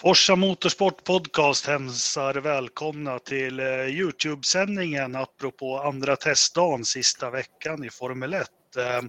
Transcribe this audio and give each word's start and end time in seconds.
Forsa 0.00 0.36
Motorsport 0.36 1.04
Podcast 1.04 1.66
hälsar 1.66 2.34
välkomna 2.34 3.18
till 3.18 3.60
eh, 3.60 3.66
Youtube-sändningen 3.66 5.16
apropå 5.16 5.78
andra 5.78 6.16
testdagen 6.16 6.84
sista 6.84 7.30
veckan 7.30 7.84
i 7.84 7.90
Formel 7.90 8.34
1. 8.34 8.48
Eh, 8.76 9.02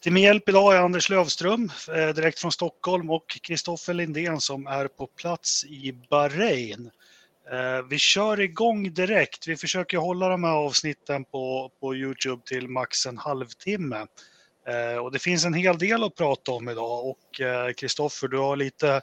till 0.00 0.12
min 0.12 0.22
hjälp 0.22 0.48
idag 0.48 0.74
är 0.74 0.78
Anders 0.78 1.10
Lövström 1.10 1.70
eh, 1.88 2.08
direkt 2.08 2.38
från 2.38 2.52
Stockholm 2.52 3.10
och 3.10 3.38
Kristoffer 3.42 3.94
Lindén 3.94 4.40
som 4.40 4.66
är 4.66 4.88
på 4.88 5.06
plats 5.06 5.64
i 5.64 5.92
Bahrain. 6.10 6.90
Vi 7.90 7.98
kör 7.98 8.40
igång 8.40 8.92
direkt. 8.94 9.48
Vi 9.48 9.56
försöker 9.56 9.98
hålla 9.98 10.28
de 10.28 10.44
här 10.44 10.52
avsnitten 10.52 11.24
på, 11.24 11.70
på 11.80 11.94
Youtube 11.94 12.42
till 12.46 12.68
max 12.68 13.06
en 13.06 13.18
halvtimme. 13.18 14.06
Och 15.02 15.12
det 15.12 15.18
finns 15.18 15.44
en 15.44 15.54
hel 15.54 15.78
del 15.78 16.04
att 16.04 16.14
prata 16.14 16.52
om 16.52 16.68
idag 16.68 17.06
och 17.06 17.40
Kristoffer, 17.76 18.28
du 18.28 18.38
har 18.38 18.56
lite 18.56 19.02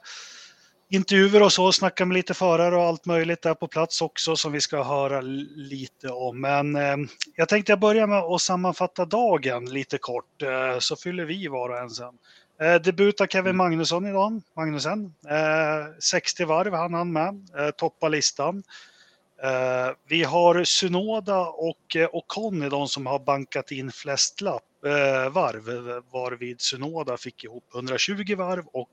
intervjuer 0.94 1.42
och 1.42 1.52
så, 1.52 1.72
snacka 1.72 2.06
med 2.06 2.14
lite 2.14 2.34
förare 2.34 2.76
och 2.76 2.82
allt 2.82 3.06
möjligt 3.06 3.42
där 3.42 3.54
på 3.54 3.68
plats 3.68 4.02
också 4.02 4.36
som 4.36 4.52
vi 4.52 4.60
ska 4.60 4.82
höra 4.82 5.20
lite 5.20 6.08
om. 6.08 6.40
Men 6.40 6.76
eh, 6.76 6.96
jag 7.36 7.48
tänkte 7.48 7.72
jag 7.72 7.80
börja 7.80 8.06
med 8.06 8.18
att 8.18 8.40
sammanfatta 8.40 9.04
dagen 9.04 9.64
lite 9.64 9.98
kort 9.98 10.42
eh, 10.42 10.78
så 10.78 10.96
fyller 10.96 11.24
vi 11.24 11.48
var 11.48 11.68
och 11.68 11.78
en 11.78 11.90
sen. 11.90 12.14
Eh, 12.62 12.74
debut 12.74 13.20
av 13.20 13.26
Kevin 13.26 13.56
Magnusson 13.56 14.06
idag, 14.06 14.42
Magnusen. 14.56 15.14
Eh, 15.28 15.94
60 15.98 16.44
varv 16.44 16.74
han 16.74 16.94
han 16.94 17.12
med, 17.12 17.48
eh, 17.58 17.70
toppa 17.70 18.08
listan. 18.08 18.62
Eh, 19.42 19.94
vi 20.08 20.22
har 20.24 20.64
Sunoda 20.64 21.46
och 21.46 21.96
eh, 21.96 22.08
Ocon 22.12 22.68
de 22.68 22.88
som 22.88 23.06
har 23.06 23.18
bankat 23.18 23.70
in 23.70 23.90
flest 23.92 24.40
lapp 24.40 24.84
eh, 24.86 25.32
varv 25.32 26.02
varvid 26.12 26.60
Sunoda 26.60 27.16
fick 27.16 27.44
ihop 27.44 27.64
120 27.74 28.34
varv 28.36 28.64
och 28.72 28.88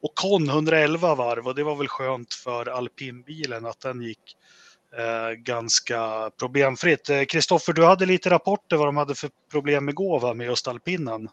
Ocon 0.00 0.48
111 0.48 1.14
varv 1.14 1.46
och 1.46 1.54
det 1.54 1.62
var 1.62 1.76
väl 1.76 1.88
skönt 1.88 2.34
för 2.34 2.68
alpinbilen 2.68 3.66
att 3.66 3.80
den 3.80 4.02
gick 4.02 4.36
eh, 4.98 5.34
ganska 5.34 6.30
problemfritt. 6.38 7.10
Eh, 7.10 7.24
Kristoffer, 7.24 7.72
du 7.72 7.84
hade 7.84 8.06
lite 8.06 8.30
rapporter 8.30 8.76
vad 8.76 8.88
de 8.88 8.96
hade 8.96 9.14
för 9.14 9.30
problem 9.50 9.88
igår 9.88 10.20
va, 10.20 10.34
med 10.34 10.46
just 10.46 10.68
alpinen? 10.68 11.28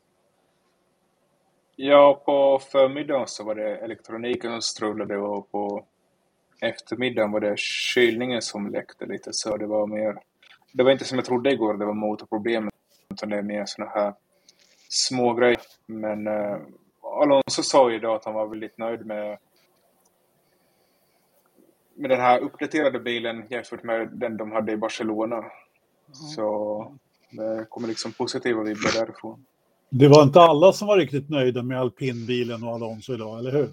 Ja, 1.76 2.22
på 2.26 2.60
förmiddagen 2.72 3.28
så 3.28 3.44
var 3.44 3.56
det 3.56 3.78
elektroniken 3.78 4.52
som 4.52 4.62
strulade 4.62 5.18
och 5.18 5.52
på 5.52 5.86
eftermiddagen 6.62 7.32
var 7.32 7.40
det 7.40 7.60
kylningen 7.60 8.42
som 8.42 8.70
läckte 8.70 9.06
lite 9.06 9.30
så 9.34 9.58
det 9.58 9.68
var 9.68 9.88
mer 9.88 10.18
det 10.72 10.84
var 10.84 10.92
inte 10.92 11.06
som 11.06 11.18
jag 11.18 11.26
trodde 11.26 11.52
igår, 11.52 11.74
det 11.74 11.86
var 11.86 11.94
motorproblem 11.94 12.70
utan 13.10 13.30
det 13.30 13.38
är 13.38 13.42
mer 13.42 13.64
sådana 13.66 13.92
här 13.92 14.14
små 14.90 15.34
grejer. 15.34 15.58
Men 15.86 16.28
uh, 16.28 16.58
Alonso 17.02 17.64
sa 17.64 17.90
ju 17.90 17.96
idag 17.96 18.16
att 18.16 18.26
han 18.26 18.34
var 18.34 18.48
väldigt 18.48 18.78
nöjd 18.78 19.06
med 19.06 19.38
med 21.96 22.10
den 22.10 22.20
här 22.20 22.40
uppdaterade 22.40 23.00
bilen 23.00 23.46
jämfört 23.50 23.84
med 23.84 24.10
den 24.12 24.38
de 24.38 24.52
hade 24.52 24.72
i 24.72 24.78
Barcelona. 24.78 25.36
Mm. 25.36 25.50
Så 26.36 26.98
det 27.32 27.66
kommer 27.70 27.88
liksom 27.88 28.12
positiva 28.12 28.64
vibbar 28.64 29.00
därifrån. 29.00 29.46
Det 29.90 30.08
var 30.08 30.24
inte 30.24 30.42
alla 30.42 30.74
som 30.74 30.88
var 30.88 30.98
riktigt 30.98 31.30
nöjda 31.30 31.64
med 31.64 31.80
alpinbilen 31.80 32.64
och 32.64 32.74
Alonso 32.74 33.14
idag, 33.14 33.40
eller 33.40 33.52
hur? 33.52 33.70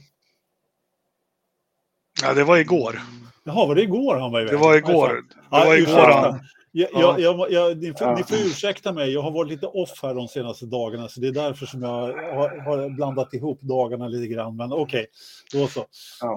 Ja, 2.23 2.35
det 2.35 2.45
var 2.45 2.57
igår. 2.57 3.01
Jaha, 3.45 3.67
var 3.67 3.75
det 3.75 3.83
igår 3.83 4.17
han 4.17 4.33
var 4.33 4.41
iväg? 4.41 4.53
Det 4.53 4.57
var 4.57 4.75
igår. 4.75 5.25
Det 5.51 5.67
var 5.67 5.75
igår 5.75 6.11
han... 6.11 6.41
Jag, 6.77 6.89
jag, 6.93 7.21
jag, 7.21 7.53
jag, 7.53 7.79
ni, 7.79 7.93
får, 7.99 8.17
ni, 8.17 8.25
får, 8.25 8.37
ursäkta 8.37 8.93
mig, 8.93 9.13
jag 9.13 9.23
har 9.23 9.31
varit 9.31 9.51
lite 9.51 9.67
off 9.67 10.03
här 10.03 10.15
de 10.15 10.29
senaste 10.29 10.67
dagarna, 10.67 11.09
så 11.09 11.21
det 11.21 11.27
är 11.27 11.33
därför 11.33 11.67
som 11.67 11.83
jag 11.83 11.89
har, 11.89 12.65
har 12.65 12.97
blandat 12.97 13.35
ihop 13.35 13.61
dagarna 13.63 14.09
lite 14.09 14.35
grann. 14.35 14.57
Men 14.57 14.73
okej, 14.73 15.07
okay, 15.53 15.61
då 15.61 15.69
så. 15.69 15.87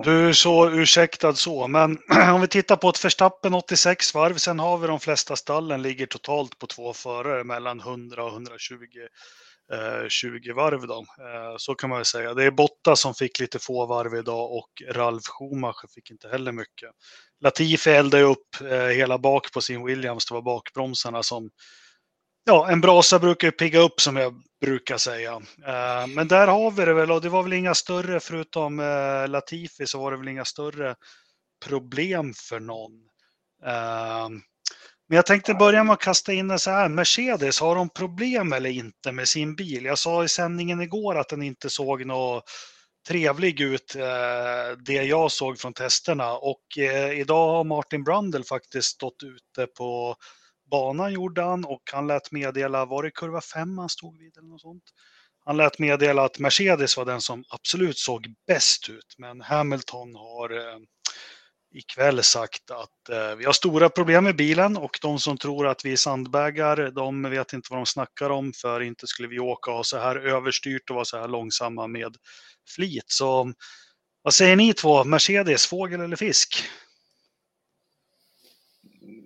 Du 0.04 0.30
är 0.30 0.34
så 0.34 0.70
ursäktad 0.70 1.34
så, 1.34 1.68
men 1.68 1.98
om 2.34 2.42
vi 2.42 2.48
tittar 2.48 2.76
på 2.76 2.90
ett 2.90 3.06
Verstappen 3.06 3.54
86 3.54 4.14
varv, 4.14 4.36
sen 4.36 4.60
har 4.60 4.78
vi 4.78 4.88
de 4.88 5.00
flesta 5.00 5.36
stallen 5.36 5.82
ligger 5.82 6.06
totalt 6.06 6.60
på 6.60 6.68
två 6.68 6.94
förare 6.94 7.44
mellan 7.44 7.80
100 7.80 8.24
och 8.24 8.32
120 8.32 8.76
Eh, 9.74 10.08
20 10.10 10.54
varv. 10.54 10.88
Då. 10.88 11.00
Eh, 11.00 11.56
så 11.58 11.76
kan 11.76 11.90
man 11.90 12.00
väl 12.00 12.06
säga. 12.06 12.34
Det 12.34 12.44
är 12.44 12.52
Botta 12.52 12.96
som 12.96 13.14
fick 13.14 13.40
lite 13.40 13.60
få 13.60 13.86
varv 13.86 14.16
idag 14.16 14.52
och 14.52 14.70
Ralf 14.92 15.24
Schumacher 15.28 15.94
fick 15.96 16.12
inte 16.12 16.28
heller 16.28 16.52
mycket. 16.52 16.90
Latifi 17.42 17.90
eldade 17.90 18.24
upp 18.24 18.62
eh, 18.62 18.88
hela 18.88 19.18
bak 19.18 19.54
på 19.54 19.62
sin 19.62 19.86
Williams, 19.86 20.26
det 20.26 20.34
var 20.34 20.42
bakbromsarna 20.42 21.24
som 21.24 21.50
Ja, 22.50 22.72
en 22.72 22.82
brasa 22.82 23.20
brukar 23.20 23.48
ju 23.48 23.52
pigga 23.52 23.80
upp 23.80 24.02
som 24.02 24.16
jag 24.18 24.42
brukar 24.62 24.98
säga. 24.98 25.32
Eh, 25.68 26.08
men 26.08 26.28
där 26.28 26.48
har 26.48 26.72
vi 26.72 26.86
det 26.86 26.94
väl 26.94 27.12
och 27.12 27.22
det 27.22 27.30
var 27.30 27.44
väl 27.44 27.54
inga 27.54 27.76
större, 27.76 28.20
förutom 28.20 28.80
eh, 28.80 29.28
Latifi 29.28 29.88
så 29.88 30.00
var 30.00 30.12
det 30.12 30.18
väl 30.18 30.28
inga 30.28 30.46
större 30.46 30.96
problem 31.66 32.34
för 32.50 32.60
någon. 32.60 32.92
Men 35.10 35.16
jag 35.16 35.26
tänkte 35.26 35.54
börja 35.54 35.84
med 35.84 35.94
att 35.94 36.02
kasta 36.02 36.34
in 36.34 36.48
det 36.48 36.60
så 36.60 36.72
här. 36.72 36.90
Mercedes, 36.90 37.60
har 37.60 37.76
de 37.76 37.90
problem 37.90 38.54
eller 38.54 38.70
inte 38.70 39.12
med 39.12 39.28
sin 39.28 39.56
bil? 39.56 39.86
Jag 39.86 39.98
sa 39.98 40.24
i 40.24 40.30
sändningen 40.30 40.82
igår 40.82 41.16
att 41.16 41.30
den 41.30 41.42
inte 41.42 41.70
såg 41.70 42.06
något 42.06 42.44
trevlig 43.08 43.62
ut, 43.62 43.96
eh, 43.96 44.78
det 44.86 45.04
jag 45.04 45.32
såg 45.32 45.60
från 45.60 45.74
testerna. 45.74 46.38
Och 46.38 46.78
eh, 46.78 47.20
idag 47.20 47.48
har 47.48 47.64
Martin 47.64 48.04
Brundle 48.04 48.44
faktiskt 48.44 48.88
stått 48.88 49.24
ute 49.24 49.68
på 49.68 50.16
banan 50.72 51.14
gjorde 51.14 51.42
han 51.42 51.66
och 51.66 51.82
han 51.94 52.08
lät 52.08 52.32
meddela, 52.32 52.86
var 52.86 53.04
det 53.04 53.12
kurva 53.12 53.42
5 53.42 53.78
han 53.78 53.90
stod 53.90 54.18
vid 54.18 54.38
eller 54.38 54.48
något 54.48 54.62
sånt? 54.62 54.84
Han 55.46 55.58
lät 55.58 55.80
meddela 55.80 56.24
att 56.24 56.40
Mercedes 56.40 56.98
var 56.98 57.06
den 57.06 57.22
som 57.22 57.44
absolut 57.50 57.98
såg 57.98 58.28
bäst 58.48 58.90
ut, 58.90 59.16
men 59.18 59.42
Hamilton 59.42 60.16
har 60.16 60.50
eh, 60.58 60.78
ikväll 61.78 62.24
sagt 62.24 62.72
att 62.72 63.10
eh, 63.10 63.36
vi 63.36 63.46
har 63.46 63.54
stora 63.54 63.90
problem 63.90 64.24
med 64.24 64.36
bilen 64.36 64.78
och 64.78 65.00
de 65.02 65.20
som 65.20 65.38
tror 65.38 65.68
att 65.68 65.86
vi 65.86 65.92
är 65.92 65.96
sandbaggar, 65.96 66.92
de 66.92 67.30
vet 67.30 67.54
inte 67.54 67.68
vad 67.72 67.80
de 67.80 67.86
snackar 67.86 68.30
om 68.30 68.54
för 68.54 68.82
inte 68.82 69.08
skulle 69.08 69.28
vi 69.28 69.40
åka 69.40 69.72
och 69.72 69.86
så 69.86 69.98
här 69.98 70.16
överstyrt 70.16 70.90
och 70.90 70.96
vara 70.96 71.06
så 71.06 71.18
här 71.18 71.28
långsamma 71.28 71.88
med 71.88 72.16
flit. 72.76 73.06
Så 73.08 73.54
vad 74.22 74.34
säger 74.34 74.56
ni 74.56 74.74
två, 74.74 75.04
Mercedes, 75.04 75.68
fågel 75.68 76.02
eller 76.02 76.16
fisk? 76.16 76.64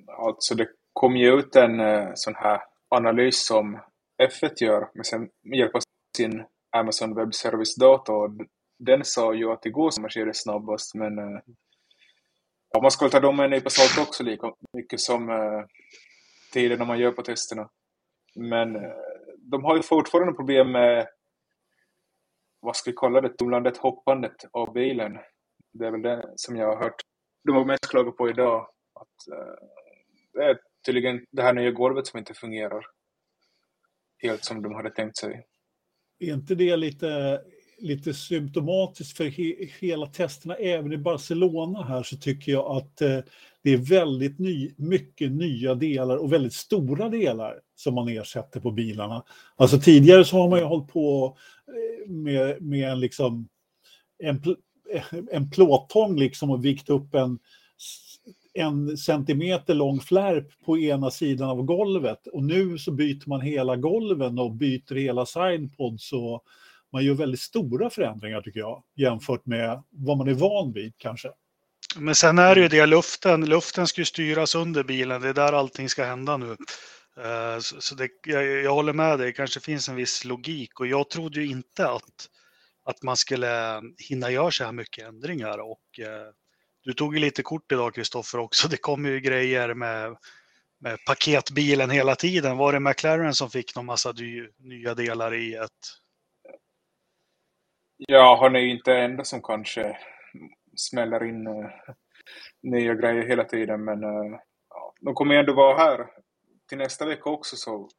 Alltså 0.07 0.55
det 0.55 0.67
kom 0.93 1.15
ju 1.17 1.39
ut 1.39 1.55
en 1.55 1.79
eh, 1.79 2.11
sån 2.15 2.35
här 2.35 2.61
analys 2.89 3.45
som 3.45 3.79
F1 4.23 4.53
gör 4.63 4.89
med, 4.93 5.29
med 5.43 5.59
hjälp 5.59 5.75
av 5.75 5.81
sin 6.17 6.43
Amazon 6.71 7.15
Web 7.15 7.33
Service-dator. 7.33 8.47
Den 8.79 9.05
sa 9.05 9.33
ju 9.33 9.51
att 9.51 9.65
igår 9.65 9.91
som 9.91 10.01
Mercedes 10.01 10.41
snabbast 10.41 10.95
men 10.95 11.19
eh, 11.19 11.39
Ja, 12.71 12.81
man 12.81 12.91
skulle 12.91 13.11
ta 13.11 13.19
dem 13.19 13.37
med 13.37 13.43
en 13.43 13.51
nypa 13.51 13.69
salt 13.69 14.07
också 14.07 14.23
lika 14.23 14.53
mycket 14.73 14.99
som 14.99 15.29
eh, 15.29 15.65
tiden 16.53 16.87
man 16.87 16.99
gör 16.99 17.11
på 17.11 17.21
testerna. 17.21 17.69
Men 18.35 18.75
eh, 18.75 18.91
de 19.37 19.63
har 19.63 19.75
ju 19.75 19.83
fortfarande 19.83 20.33
problem 20.33 20.71
med 20.71 21.07
vad 22.59 22.75
ska 22.75 22.91
vi 22.91 22.97
kalla 22.97 23.21
det, 23.21 23.37
tumlandet, 23.37 23.77
hoppandet 23.77 24.35
av 24.51 24.73
bilen. 24.73 25.17
Det 25.73 25.87
är 25.87 25.91
väl 25.91 26.01
det 26.01 26.33
som 26.35 26.55
jag 26.55 26.67
har 26.67 26.83
hört 26.83 27.01
de 27.43 27.55
har 27.55 27.65
mest 27.65 27.89
klagat 27.89 28.17
på 28.17 28.29
idag. 28.29 28.67
Att, 28.93 29.37
eh, 29.37 29.67
det 30.33 30.43
är 30.43 30.59
tydligen 30.85 31.25
det 31.31 31.41
här 31.41 31.53
nya 31.53 31.71
golvet 31.71 32.07
som 32.07 32.19
inte 32.19 32.33
fungerar 32.33 32.85
helt 34.17 34.45
som 34.45 34.61
de 34.61 34.73
hade 34.73 34.89
tänkt 34.89 35.17
sig. 35.17 35.45
Är 36.19 36.33
inte 36.33 36.55
det 36.55 36.77
lite 36.77 37.41
lite 37.81 38.13
symptomatiskt 38.13 39.17
för 39.17 39.25
he 39.25 39.69
hela 39.79 40.05
testerna, 40.05 40.55
även 40.55 40.93
i 40.93 40.97
Barcelona 40.97 41.83
här, 41.83 42.03
så 42.03 42.17
tycker 42.17 42.51
jag 42.51 42.77
att 42.77 43.01
eh, 43.01 43.19
det 43.63 43.73
är 43.73 43.77
väldigt 43.77 44.39
ny, 44.39 44.73
mycket 44.77 45.31
nya 45.31 45.75
delar 45.75 46.17
och 46.17 46.33
väldigt 46.33 46.53
stora 46.53 47.09
delar 47.09 47.59
som 47.75 47.95
man 47.95 48.07
ersätter 48.07 48.59
på 48.59 48.71
bilarna. 48.71 49.23
Alltså 49.55 49.79
tidigare 49.79 50.25
så 50.25 50.37
har 50.37 50.49
man 50.49 50.59
ju 50.59 50.65
hållit 50.65 50.87
på 50.87 51.37
eh, 51.67 52.11
med, 52.11 52.61
med 52.61 52.91
en, 52.91 52.99
liksom, 52.99 53.47
en, 54.23 54.41
eh, 54.93 55.03
en 55.31 55.49
plåttång 55.49 56.19
liksom 56.19 56.49
och 56.51 56.65
vikt 56.65 56.89
upp 56.89 57.15
en 57.15 57.39
en 58.53 58.97
centimeter 58.97 59.73
lång 59.73 59.99
flärp 59.99 60.47
på 60.65 60.77
ena 60.77 61.11
sidan 61.11 61.49
av 61.49 61.63
golvet 61.63 62.27
och 62.27 62.43
nu 62.43 62.77
så 62.77 62.91
byter 62.91 63.29
man 63.29 63.41
hela 63.41 63.75
golven 63.75 64.39
och 64.39 64.51
byter 64.51 64.95
hela 64.95 65.25
signpods 65.25 66.13
och 66.13 66.43
man 66.93 67.05
gör 67.05 67.13
väldigt 67.13 67.39
stora 67.39 67.89
förändringar 67.89 68.41
tycker 68.41 68.59
jag, 68.59 68.83
jämfört 68.95 69.45
med 69.45 69.83
vad 69.89 70.17
man 70.17 70.27
är 70.27 70.33
van 70.33 70.73
vid 70.73 70.93
kanske. 70.97 71.29
Men 71.95 72.15
sen 72.15 72.39
är 72.39 72.55
det 72.55 72.61
ju 72.61 72.67
det, 72.67 72.85
luften, 72.85 73.45
luften 73.45 73.87
ska 73.87 74.01
ju 74.01 74.05
styras 74.05 74.55
under 74.55 74.83
bilen, 74.83 75.21
det 75.21 75.29
är 75.29 75.33
där 75.33 75.53
allting 75.53 75.89
ska 75.89 76.05
hända 76.05 76.37
nu. 76.37 76.51
Eh, 77.17 77.59
så 77.59 77.95
det, 77.95 78.09
jag, 78.27 78.45
jag 78.45 78.73
håller 78.73 78.93
med 78.93 79.19
dig, 79.19 79.27
det 79.27 79.33
kanske 79.33 79.59
finns 79.59 79.89
en 79.89 79.95
viss 79.95 80.25
logik 80.25 80.79
och 80.79 80.87
jag 80.87 81.09
trodde 81.09 81.41
ju 81.41 81.47
inte 81.47 81.89
att, 81.89 82.29
att 82.85 83.03
man 83.03 83.17
skulle 83.17 83.81
hinna 84.09 84.31
göra 84.31 84.51
så 84.51 84.63
här 84.63 84.71
mycket 84.71 85.07
ändringar 85.07 85.57
och 85.57 85.99
eh, 85.99 86.31
du 86.83 86.93
tog 86.93 87.15
ju 87.15 87.21
lite 87.21 87.43
kort 87.43 87.71
idag 87.71 87.95
Kristoffer 87.95 88.39
också, 88.39 88.67
det 88.67 88.77
kommer 88.77 89.09
ju 89.09 89.19
grejer 89.19 89.73
med, 89.73 90.17
med 90.79 90.97
paketbilen 91.07 91.89
hela 91.89 92.15
tiden. 92.15 92.57
Var 92.57 92.73
det 92.73 92.79
McLaren 92.79 93.35
som 93.35 93.49
fick 93.49 93.75
någon 93.75 93.85
massa 93.85 94.13
nya 94.59 94.95
delar 94.95 95.33
i 95.33 95.55
ett 95.55 95.69
Ja, 98.07 98.37
han 98.41 98.55
är 98.55 98.59
ju 98.59 98.71
inte 98.71 98.93
enda 98.93 99.23
som 99.23 99.41
kanske 99.41 99.97
smäller 100.75 101.23
in 101.23 101.47
uh, 101.47 101.69
nya 102.63 102.95
grejer 102.95 103.27
hela 103.27 103.43
tiden. 103.43 103.83
Men 103.83 104.03
uh, 104.03 104.39
ja, 104.69 104.93
de 105.01 105.13
kommer 105.13 105.35
ändå 105.35 105.53
vara 105.53 105.77
här 105.77 106.07
till 106.69 106.77
nästa 106.77 107.05
vecka 107.05 107.29
också. 107.29 107.55
Så 107.55 107.89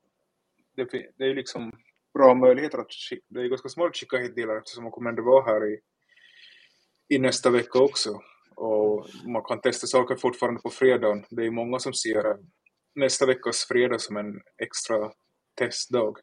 det, 0.77 0.85
det 1.19 1.25
är 1.25 1.35
liksom 1.35 1.73
bra 2.15 2.35
möjligheter 2.35 2.79
att 2.79 2.87
det 3.29 3.41
är 3.41 3.49
ganska 3.49 3.69
smart 3.69 3.89
att 3.89 3.97
skicka 3.97 4.17
hit 4.17 4.37
delar 4.37 4.57
eftersom 4.57 4.85
man 4.85 4.93
kommer 4.93 5.11
ändå 5.11 5.23
vara 5.23 5.45
här 5.45 5.73
i, 5.73 5.81
i 7.09 7.19
nästa 7.19 7.51
vecka 7.51 7.79
också. 7.79 8.21
Och 8.57 9.07
man 9.27 9.43
kan 9.43 9.61
testa 9.61 9.87
saker 9.87 10.17
fortfarande 10.17 10.61
på 10.61 10.71
fredagen. 10.71 11.25
Det 11.31 11.47
är 11.47 11.51
många 11.51 11.79
som 11.79 11.95
ser 11.95 12.31
eh, 12.31 12.37
nästa 12.95 13.27
veckas 13.27 13.65
fredag 13.69 13.99
som 13.99 14.17
en 14.17 14.41
extra 14.63 15.13
testdag 15.59 16.15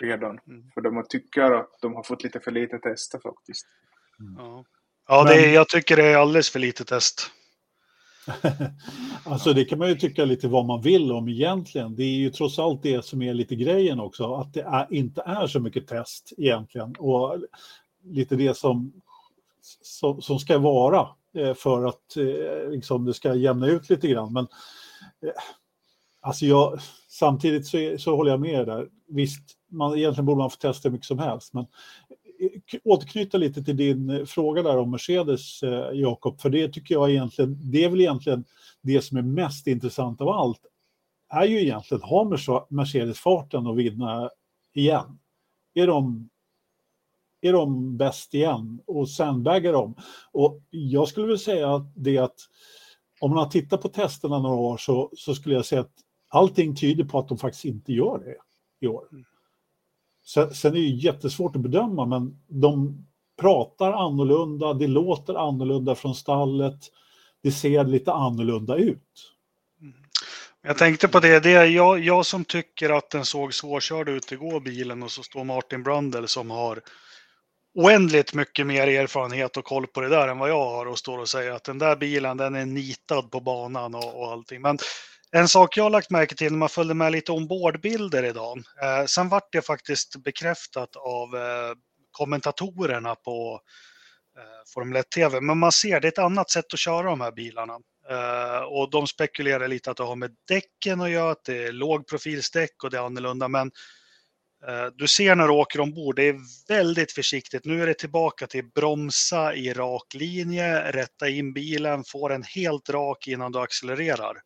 redan. 0.00 0.38
Mm. 0.48 0.70
För 0.74 0.80
de 0.80 1.04
tycker 1.08 1.42
att 1.42 1.78
de 1.80 1.94
har 1.94 2.02
fått 2.02 2.24
lite 2.24 2.40
för 2.40 2.50
lite 2.50 2.78
tester 2.78 3.18
faktiskt. 3.18 3.66
Mm. 4.20 4.34
Ja, 4.38 4.64
ja 5.08 5.24
det 5.24 5.46
är, 5.46 5.54
jag 5.54 5.68
tycker 5.68 5.96
det 5.96 6.06
är 6.06 6.16
alldeles 6.16 6.50
för 6.50 6.58
lite 6.58 6.84
test. 6.84 7.30
alltså 9.24 9.52
det 9.52 9.64
kan 9.64 9.78
man 9.78 9.88
ju 9.88 9.94
tycka 9.94 10.24
lite 10.24 10.48
vad 10.48 10.64
man 10.64 10.82
vill 10.82 11.12
om 11.12 11.28
egentligen. 11.28 11.96
Det 11.96 12.02
är 12.02 12.16
ju 12.16 12.30
trots 12.30 12.58
allt 12.58 12.82
det 12.82 13.04
som 13.04 13.22
är 13.22 13.34
lite 13.34 13.56
grejen 13.56 14.00
också, 14.00 14.34
att 14.34 14.54
det 14.54 14.62
är, 14.62 14.86
inte 14.90 15.22
är 15.26 15.46
så 15.46 15.60
mycket 15.60 15.86
test 15.88 16.32
egentligen. 16.36 16.96
Och 16.98 17.38
lite 18.04 18.36
det 18.36 18.56
som, 18.56 18.92
som, 19.82 20.22
som 20.22 20.38
ska 20.38 20.58
vara 20.58 21.08
eh, 21.34 21.54
för 21.54 21.84
att 21.84 22.16
eh, 22.16 22.70
liksom, 22.70 23.04
det 23.04 23.14
ska 23.14 23.34
jämna 23.34 23.66
ut 23.66 23.90
lite 23.90 24.08
grann. 24.08 24.32
Men 24.32 24.46
eh, 25.22 25.42
alltså 26.20 26.46
jag, 26.46 26.80
samtidigt 27.08 27.66
så, 27.66 27.96
så 27.98 28.16
håller 28.16 28.30
jag 28.30 28.40
med 28.40 28.66
där. 28.66 28.88
Visst, 29.08 29.55
man, 29.68 29.98
egentligen 29.98 30.26
borde 30.26 30.38
man 30.38 30.50
få 30.50 30.56
testa 30.56 30.88
hur 30.88 30.92
mycket 30.92 31.06
som 31.06 31.18
helst. 31.18 31.54
Men 31.54 31.66
eh, 32.40 32.80
återknyta 32.84 33.38
lite 33.38 33.64
till 33.64 33.76
din 33.76 34.10
eh, 34.10 34.24
fråga 34.24 34.62
där 34.62 34.78
om 34.78 34.90
Mercedes, 34.90 35.62
eh, 35.62 35.90
Jakob, 35.92 36.40
för 36.40 36.50
det 36.50 36.68
tycker 36.68 36.94
jag 36.94 37.10
egentligen, 37.10 37.70
det 37.70 37.84
är 37.84 37.88
väl 37.88 38.00
egentligen 38.00 38.44
det 38.82 39.02
som 39.02 39.16
är 39.16 39.22
mest 39.22 39.66
intressant 39.66 40.20
av 40.20 40.28
allt, 40.28 40.60
är 41.28 41.44
ju 41.44 41.62
egentligen, 41.62 42.02
har 42.02 42.74
Mercedes 42.74 43.20
farten 43.20 43.66
att 43.66 43.76
vinna 43.76 44.30
igen? 44.74 45.18
Är 45.74 45.86
de, 45.86 46.28
är 47.40 47.52
de 47.52 47.96
bäst 47.96 48.34
igen 48.34 48.80
och 48.86 49.10
sandbaggar 49.10 49.72
de? 49.72 49.94
Och 50.32 50.62
jag 50.70 51.08
skulle 51.08 51.26
vilja 51.26 51.38
säga 51.38 51.86
det 51.94 52.18
att 52.18 52.36
om 53.20 53.30
man 53.30 53.38
har 53.38 53.50
tittat 53.50 53.82
på 53.82 53.88
testerna 53.88 54.38
några 54.38 54.56
år 54.56 54.76
så, 54.76 55.10
så 55.16 55.34
skulle 55.34 55.54
jag 55.54 55.66
säga 55.66 55.80
att 55.80 55.94
allting 56.28 56.76
tyder 56.76 57.04
på 57.04 57.18
att 57.18 57.28
de 57.28 57.38
faktiskt 57.38 57.64
inte 57.64 57.92
gör 57.92 58.18
det 58.18 58.36
i 58.86 58.88
år. 58.88 59.08
Mm. 59.12 59.24
Sen, 60.26 60.54
sen 60.54 60.72
är 60.72 60.80
det 60.80 60.86
jättesvårt 60.86 61.56
att 61.56 61.62
bedöma, 61.62 62.06
men 62.06 62.38
de 62.48 63.06
pratar 63.40 63.92
annorlunda, 63.92 64.74
det 64.74 64.86
låter 64.86 65.34
annorlunda 65.48 65.94
från 65.94 66.14
stallet, 66.14 66.78
det 67.42 67.52
ser 67.52 67.84
lite 67.84 68.12
annorlunda 68.12 68.76
ut. 68.76 69.32
Mm. 69.80 69.94
Jag 70.62 70.78
tänkte 70.78 71.08
på 71.08 71.20
det, 71.20 71.40
det 71.40 71.50
är 71.50 71.64
jag, 71.64 71.98
jag 71.98 72.26
som 72.26 72.44
tycker 72.44 72.90
att 72.90 73.10
den 73.10 73.24
såg 73.24 73.54
svårkörd 73.54 74.08
ut 74.08 74.32
igår, 74.32 74.60
bilen, 74.60 75.02
och 75.02 75.10
så 75.10 75.22
står 75.22 75.44
Martin 75.44 75.82
Brundle 75.82 76.28
som 76.28 76.50
har 76.50 76.80
oändligt 77.74 78.34
mycket 78.34 78.66
mer 78.66 78.86
erfarenhet 78.86 79.56
och 79.56 79.64
koll 79.64 79.86
på 79.86 80.00
det 80.00 80.08
där 80.08 80.28
än 80.28 80.38
vad 80.38 80.50
jag 80.50 80.70
har 80.70 80.86
och 80.86 80.98
står 80.98 81.18
och 81.18 81.28
säger 81.28 81.52
att 81.52 81.64
den 81.64 81.78
där 81.78 81.96
bilen 81.96 82.36
den 82.36 82.54
är 82.54 82.66
nitad 82.66 83.30
på 83.30 83.40
banan 83.40 83.94
och, 83.94 84.20
och 84.20 84.32
allting. 84.32 84.62
Men 84.62 84.78
en 85.36 85.48
sak 85.48 85.76
jag 85.76 85.84
har 85.84 85.90
lagt 85.90 86.10
märke 86.10 86.34
till 86.34 86.52
när 86.52 86.58
man 86.58 86.68
följde 86.68 86.94
med 86.94 87.12
lite 87.12 87.32
ombordbilder 87.32 88.22
idag. 88.22 88.58
Eh, 88.82 89.04
sen 89.06 89.28
vart 89.28 89.52
det 89.52 89.62
faktiskt 89.62 90.16
bekräftat 90.16 90.96
av 90.96 91.36
eh, 91.36 91.74
kommentatorerna 92.10 93.14
på 93.14 93.60
eh, 94.38 94.72
Formel 94.74 95.02
1-TV. 95.02 95.40
Men 95.40 95.58
man 95.58 95.72
ser, 95.72 96.00
det 96.00 96.06
är 96.06 96.12
ett 96.12 96.18
annat 96.18 96.50
sätt 96.50 96.72
att 96.72 96.78
köra 96.78 97.02
de 97.02 97.20
här 97.20 97.32
bilarna. 97.32 97.78
Eh, 98.10 98.62
och 98.62 98.90
de 98.90 99.06
spekulerar 99.06 99.68
lite 99.68 99.90
att 99.90 99.96
det 99.96 100.04
har 100.04 100.16
med 100.16 100.36
däcken 100.48 101.00
att 101.00 101.10
göra, 101.10 101.30
att 101.30 101.44
det 101.44 101.64
är 101.64 101.72
lågprofilsdäck 101.72 102.84
och 102.84 102.90
det 102.90 102.96
är 102.96 103.06
annorlunda. 103.06 103.48
Men 103.48 103.70
eh, 104.68 104.86
du 104.94 105.08
ser 105.08 105.34
när 105.34 105.46
du 105.46 105.52
åker 105.52 105.80
ombord, 105.80 106.16
det 106.16 106.28
är 106.28 106.36
väldigt 106.68 107.12
försiktigt. 107.12 107.64
Nu 107.64 107.82
är 107.82 107.86
det 107.86 107.94
tillbaka 107.94 108.46
till 108.46 108.64
bromsa 108.74 109.54
i 109.54 109.72
rak 109.72 110.14
linje, 110.14 110.92
rätta 110.92 111.28
in 111.28 111.52
bilen, 111.52 112.04
få 112.04 112.28
den 112.28 112.42
helt 112.42 112.90
rak 112.90 113.28
innan 113.28 113.52
du 113.52 113.58
accelererar. 113.58 114.45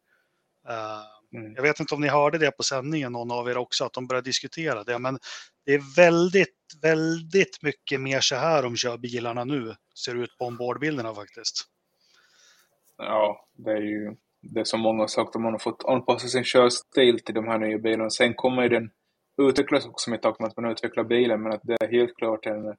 Eh, 0.69 1.39
mm. 1.39 1.55
Jag 1.55 1.63
vet 1.63 1.81
inte 1.81 1.95
om 1.95 2.01
ni 2.01 2.09
hörde 2.09 2.39
det 2.39 2.51
på 2.51 2.63
sändningen, 2.63 3.13
någon 3.13 3.31
av 3.31 3.49
er 3.49 3.57
också, 3.57 3.85
att 3.85 3.93
de 3.93 4.07
började 4.07 4.29
diskutera 4.29 4.85
det. 4.85 4.99
Men 4.99 5.19
det 5.67 5.75
är 5.75 5.97
väldigt, 5.97 6.57
väldigt 6.83 7.63
mycket 7.63 8.01
mer 8.01 8.21
så 8.21 8.37
här 8.37 8.63
de 8.63 8.77
kör 8.77 8.99
bilarna 8.99 9.45
nu, 9.45 9.75
ser 10.05 10.15
ut 10.15 10.39
på 10.39 10.45
ombordbilderna 10.45 11.15
faktiskt. 11.15 11.65
Ja, 12.97 13.49
det 13.53 13.71
är 13.71 13.83
ju 13.83 14.17
det 14.43 14.67
som 14.67 14.81
många 14.81 15.03
har 15.03 15.09
sagt, 15.09 15.37
att 15.37 15.43
man 15.43 15.53
har 15.53 15.59
fått 15.59 15.85
anpassa 15.85 16.29
sin 16.29 16.45
körstil 16.45 17.21
till 17.21 17.35
de 17.35 17.49
här 17.49 17.59
nya 17.59 17.79
bilarna. 17.79 18.11
Sen 18.11 18.35
kommer 18.35 18.63
ju 18.63 18.69
den 18.69 18.91
utvecklas 19.49 19.87
också 19.87 20.11
med 20.11 20.23
takt 20.23 20.41
med 20.41 20.49
att 20.49 20.57
man 20.57 20.71
utvecklar 20.71 21.05
bilen, 21.05 21.43
men 21.43 21.53
att 21.53 21.61
det 21.63 21.77
är 21.81 21.89
helt 21.89 22.17
klart 22.17 22.47
en 22.47 22.67
uh, 22.67 22.75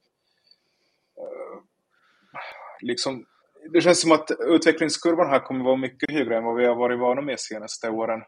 liksom 2.81 3.25
det 3.69 3.81
känns 3.81 4.01
som 4.01 4.11
att 4.11 4.31
utvecklingskurvan 4.39 5.29
här 5.29 5.39
kommer 5.39 5.65
vara 5.65 5.75
mycket 5.75 6.11
högre 6.11 6.37
än 6.37 6.43
vad 6.43 6.55
vi 6.55 6.65
har 6.65 6.75
varit 6.75 6.99
vana 6.99 7.21
med 7.21 7.39
senaste 7.39 7.89
åren. 7.89 8.21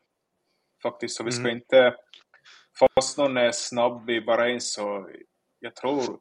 Faktiskt, 0.84 1.16
så 1.16 1.24
vi 1.24 1.32
ska 1.32 1.44
mm. 1.44 1.56
inte... 1.56 1.96
Fast 2.96 3.18
någon 3.18 3.38
är 3.38 3.52
snabb 3.52 4.10
i 4.10 4.22
Bahrain 4.22 4.62
så 4.62 5.10
jag 5.60 5.76
tror... 5.76 6.20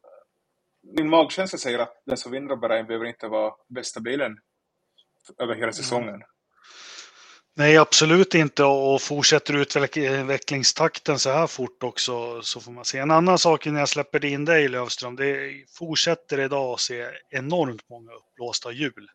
Min 0.97 1.09
magkänsla 1.09 1.59
säger 1.59 1.79
att 1.79 2.01
den 2.05 2.17
som 2.17 2.31
vinner 2.31 2.55
Bahrain 2.55 2.87
behöver 2.87 3.05
inte 3.05 3.27
vara 3.27 3.53
bästa 3.69 3.99
bilen 3.99 4.37
över 5.39 5.55
hela 5.55 5.71
säsongen. 5.71 6.09
Mm. 6.09 6.27
Nej, 7.55 7.77
absolut 7.77 8.35
inte. 8.35 8.63
Och 8.63 9.01
fortsätter 9.01 9.53
utvecklingstakten 9.53 11.19
så 11.19 11.29
här 11.29 11.47
fort 11.47 11.83
också 11.83 12.41
så 12.41 12.59
får 12.59 12.71
man 12.71 12.85
se. 12.85 12.97
En 12.99 13.11
annan 13.11 13.37
sak 13.37 13.65
när 13.65 13.79
jag 13.79 13.89
släpper 13.89 14.25
in 14.25 14.45
dig 14.45 14.67
Lövström, 14.67 15.15
det 15.15 15.65
fortsätter 15.69 16.39
idag 16.39 16.73
att 16.73 16.79
se 16.79 17.09
enormt 17.29 17.89
många 17.89 18.11
uppblåsta 18.11 18.71
hjul. 18.71 19.09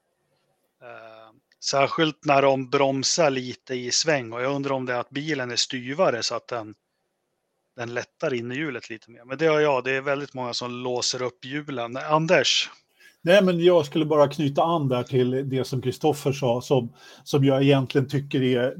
Eh, 0.83 1.35
särskilt 1.65 2.25
när 2.25 2.43
de 2.43 2.71
bromsar 2.71 3.31
lite 3.31 3.75
i 3.75 3.91
sväng 3.91 4.33
och 4.33 4.43
jag 4.43 4.55
undrar 4.55 4.75
om 4.75 4.87
det 4.87 4.93
är 4.93 5.01
att 5.01 5.11
bilen 5.11 5.51
är 5.51 5.57
styvare 5.57 6.23
så 6.23 6.35
att 6.35 6.49
den, 6.49 6.75
den 7.77 7.95
lättar 7.95 8.35
in 8.35 8.53
i 8.53 8.55
hjulet 8.55 8.91
lite 8.91 9.11
mer. 9.11 9.25
Men 9.25 9.39
det 9.39 9.47
har 9.47 9.61
jag, 9.61 9.85
det 9.85 9.93
är 9.93 10.01
väldigt 10.01 10.35
många 10.35 10.55
som 10.55 10.71
låser 10.71 11.23
upp 11.23 11.45
hjulen. 11.45 11.97
Anders, 11.97 12.71
Nej, 13.23 13.45
men 13.45 13.61
jag 13.61 13.87
skulle 13.87 14.05
bara 14.05 14.29
knyta 14.29 14.63
an 14.63 14.89
där 14.89 15.03
till 15.03 15.49
det 15.49 15.65
som 15.65 15.83
Kristoffer 15.83 16.33
sa, 16.33 16.61
som, 16.61 16.93
som 17.25 17.45
jag 17.45 17.63
egentligen 17.63 18.09
tycker 18.09 18.43
är 18.43 18.75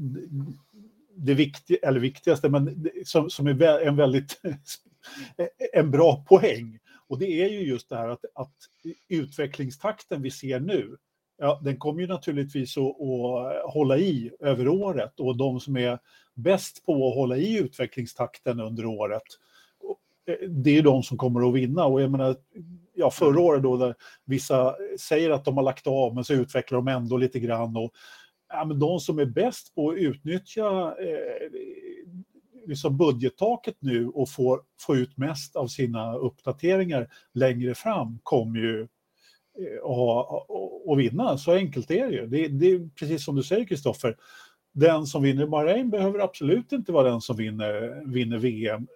det 1.15 1.33
viktiga, 1.33 1.77
eller 1.83 1.99
viktigaste, 1.99 2.49
men 2.49 2.89
som, 3.05 3.29
som 3.29 3.47
är 3.47 3.87
en 3.87 3.95
väldigt 3.95 4.41
en 5.73 5.91
bra 5.91 6.25
poäng. 6.27 6.79
Och 7.07 7.19
det 7.19 7.43
är 7.43 7.49
ju 7.49 7.59
just 7.59 7.89
det 7.89 7.95
här 7.95 8.09
att, 8.09 8.25
att 8.35 8.55
utvecklingstakten 9.09 10.21
vi 10.21 10.31
ser 10.31 10.59
nu, 10.59 10.97
ja, 11.37 11.61
den 11.63 11.77
kommer 11.77 12.01
ju 12.01 12.07
naturligtvis 12.07 12.77
att, 12.77 13.01
att 13.01 13.73
hålla 13.73 13.97
i 13.97 14.31
över 14.39 14.67
året 14.67 15.19
och 15.19 15.37
de 15.37 15.59
som 15.59 15.77
är 15.77 15.99
bäst 16.33 16.85
på 16.85 17.09
att 17.09 17.15
hålla 17.15 17.37
i 17.37 17.57
utvecklingstakten 17.57 18.59
under 18.59 18.85
året, 18.85 19.23
det 20.47 20.77
är 20.77 20.81
de 20.81 21.03
som 21.03 21.17
kommer 21.17 21.49
att 21.49 21.55
vinna. 21.55 21.85
Och 21.85 22.01
jag 22.01 22.11
menar, 22.11 22.35
ja, 22.99 23.11
förra 23.11 23.29
mm. 23.29 23.43
året 23.43 23.63
då 23.63 23.77
där 23.77 23.95
vissa 24.25 24.75
säger 24.99 25.29
att 25.29 25.45
de 25.45 25.57
har 25.57 25.63
lagt 25.63 25.87
av 25.87 26.15
men 26.15 26.23
så 26.23 26.33
utvecklar 26.33 26.77
de 26.77 26.87
ändå 26.87 27.17
lite 27.17 27.39
grann. 27.39 27.77
Och, 27.77 27.91
ja, 28.49 28.65
men 28.65 28.79
de 28.79 28.99
som 28.99 29.19
är 29.19 29.25
bäst 29.25 29.75
på 29.75 29.89
att 29.89 29.97
utnyttja 29.97 30.95
eh, 30.99 31.49
liksom 32.67 32.97
budgettaket 32.97 33.75
nu 33.79 34.07
och 34.07 34.29
får 34.29 34.61
få 34.81 34.95
ut 34.95 35.17
mest 35.17 35.55
av 35.55 35.67
sina 35.67 36.15
uppdateringar 36.15 37.07
längre 37.33 37.75
fram 37.75 38.19
kommer 38.23 38.59
ju 38.59 38.87
att 39.83 40.89
eh, 40.89 40.95
vinna. 40.97 41.37
Så 41.37 41.51
enkelt 41.53 41.91
är 41.91 42.07
det 42.07 42.13
ju. 42.13 42.27
Det, 42.27 42.47
det 42.47 42.71
är 42.71 42.89
precis 42.95 43.25
som 43.25 43.35
du 43.35 43.43
säger 43.43 43.65
Kristoffer. 43.65 44.15
Den 44.73 45.05
som 45.05 45.23
vinner 45.23 45.47
Bahrain 45.47 45.89
behöver 45.89 46.19
absolut 46.19 46.71
inte 46.71 46.91
vara 46.91 47.09
den 47.09 47.21
som 47.21 47.37
vinner, 47.37 48.03
vinner 48.05 48.37
VM. 48.37 48.87